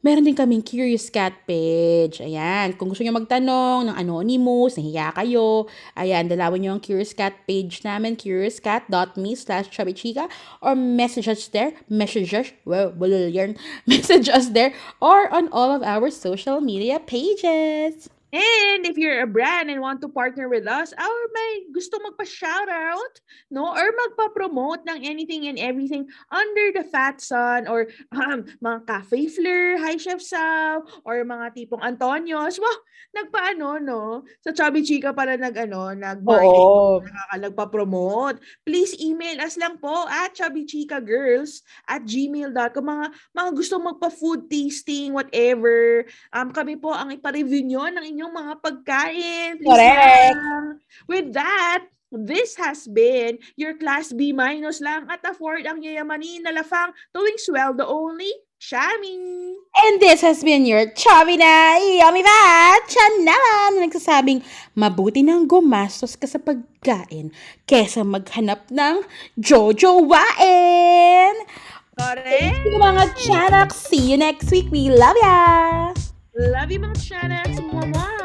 Meron 0.00 0.24
din 0.24 0.32
kaming 0.32 0.64
Curious 0.64 1.12
Cat 1.12 1.44
page. 1.44 2.24
Ayan. 2.24 2.72
Kung 2.80 2.88
gusto 2.88 3.04
nyo 3.04 3.12
magtanong 3.20 3.92
ng 3.92 3.96
anonymous, 4.00 4.80
nahiya 4.80 5.12
kayo, 5.12 5.68
ayan, 5.92 6.24
dalawin 6.24 6.64
nyo 6.64 6.70
ang 6.72 6.80
Curious 6.80 7.12
Cat 7.12 7.36
page 7.44 7.84
namin, 7.84 8.16
curiouscat.me 8.16 9.30
slash 9.36 9.68
chubbychica, 9.68 10.24
or 10.64 10.72
message 10.72 11.28
us 11.28 11.44
there, 11.52 11.76
message 11.92 12.32
us, 12.32 12.48
bulol 12.64 13.28
yarn, 13.28 13.60
message 13.90 14.32
us 14.32 14.56
there, 14.56 14.72
or 15.04 15.28
on 15.28 15.52
all 15.52 15.68
of 15.68 15.84
our 15.84 16.08
social 16.08 16.64
media 16.64 16.96
pages. 16.96 18.08
And 18.30 18.86
if 18.86 18.94
you're 18.94 19.22
a 19.22 19.26
brand 19.26 19.74
and 19.74 19.82
want 19.82 19.98
to 20.06 20.08
partner 20.08 20.46
with 20.46 20.70
us, 20.70 20.94
or 20.94 21.18
may 21.34 21.66
gusto 21.74 21.98
magpa-shoutout, 21.98 23.14
no? 23.50 23.74
Or 23.74 23.90
magpa-promote 23.90 24.86
ng 24.86 25.02
anything 25.02 25.50
and 25.50 25.58
everything 25.58 26.06
under 26.30 26.66
the 26.78 26.86
Fat 26.86 27.18
Sun 27.18 27.66
or 27.66 27.90
um, 28.14 28.46
mga 28.62 28.86
Cafe 28.86 29.26
Fleur, 29.26 29.82
Hi 29.82 29.98
Chef 29.98 30.22
Sal, 30.22 30.86
or 31.02 31.26
mga 31.26 31.58
tipong 31.58 31.82
Antonios, 31.82 32.62
wow, 32.62 32.78
nagpaano, 33.10 33.82
no? 33.82 34.22
Sa 34.46 34.54
Chubby 34.54 34.86
Chica 34.86 35.10
para 35.10 35.34
nag, 35.34 35.56
ano, 35.58 35.90
nag-market, 35.90 36.46
Oo. 36.46 37.02
nagpa-promote. 37.34 38.38
Please 38.62 38.94
email 39.02 39.42
us 39.42 39.58
lang 39.58 39.82
po 39.82 40.06
at 40.06 40.38
chubbychicagirls 40.38 41.66
at 41.90 42.06
gmail.com. 42.06 42.84
Mga, 42.86 43.06
mga 43.34 43.50
gusto 43.58 43.74
magpa-food 43.82 44.46
tasting, 44.46 45.10
whatever. 45.18 46.06
Um, 46.30 46.54
kami 46.54 46.78
po 46.78 46.94
ang 46.94 47.10
ipa-review 47.10 47.66
nyo 47.66 47.90
ng 47.90 48.04
inyong 48.06 48.19
mga 48.28 48.60
pagkain. 48.60 49.56
Please 49.56 49.64
Correct. 49.64 50.36
lang. 50.36 50.66
With 51.08 51.32
that, 51.32 51.88
this 52.12 52.58
has 52.60 52.84
been 52.90 53.40
your 53.56 53.78
Class 53.78 54.12
B 54.12 54.36
minus 54.36 54.82
lang 54.84 55.08
at 55.08 55.24
afford 55.24 55.64
ang 55.64 55.80
yayamanin 55.80 56.44
na 56.44 56.52
lafang 56.52 56.92
tuwing 57.16 57.40
sweldo 57.40 57.86
only, 57.86 58.28
Shami! 58.60 59.56
And 59.72 59.96
this 60.04 60.20
has 60.20 60.44
been 60.44 60.68
your 60.68 60.92
chubby 60.92 61.40
na 61.40 61.80
yummy 61.80 62.20
fat 62.20 62.84
chan 62.92 63.24
naman 63.24 63.80
na 63.80 63.88
nagsasabing 63.88 64.44
mabuti 64.76 65.24
nang 65.24 65.48
gumastos 65.48 66.12
ka 66.12 66.28
sa 66.28 66.36
pagkain 66.36 67.32
kesa 67.64 68.04
maghanap 68.04 68.68
ng 68.68 69.00
jojowain. 69.40 71.34
Correct! 71.96 72.28
Thank 72.28 72.68
you 72.68 72.76
mga 72.76 73.04
chanak. 73.16 73.72
See 73.72 74.12
you 74.12 74.20
next 74.20 74.52
week. 74.52 74.68
We 74.68 74.92
love 74.92 75.16
ya! 75.16 76.09
Love 76.34 76.70
you 76.70 76.78
mga 76.78 76.94
chanas! 76.94 77.58
Mwah! 77.58 78.19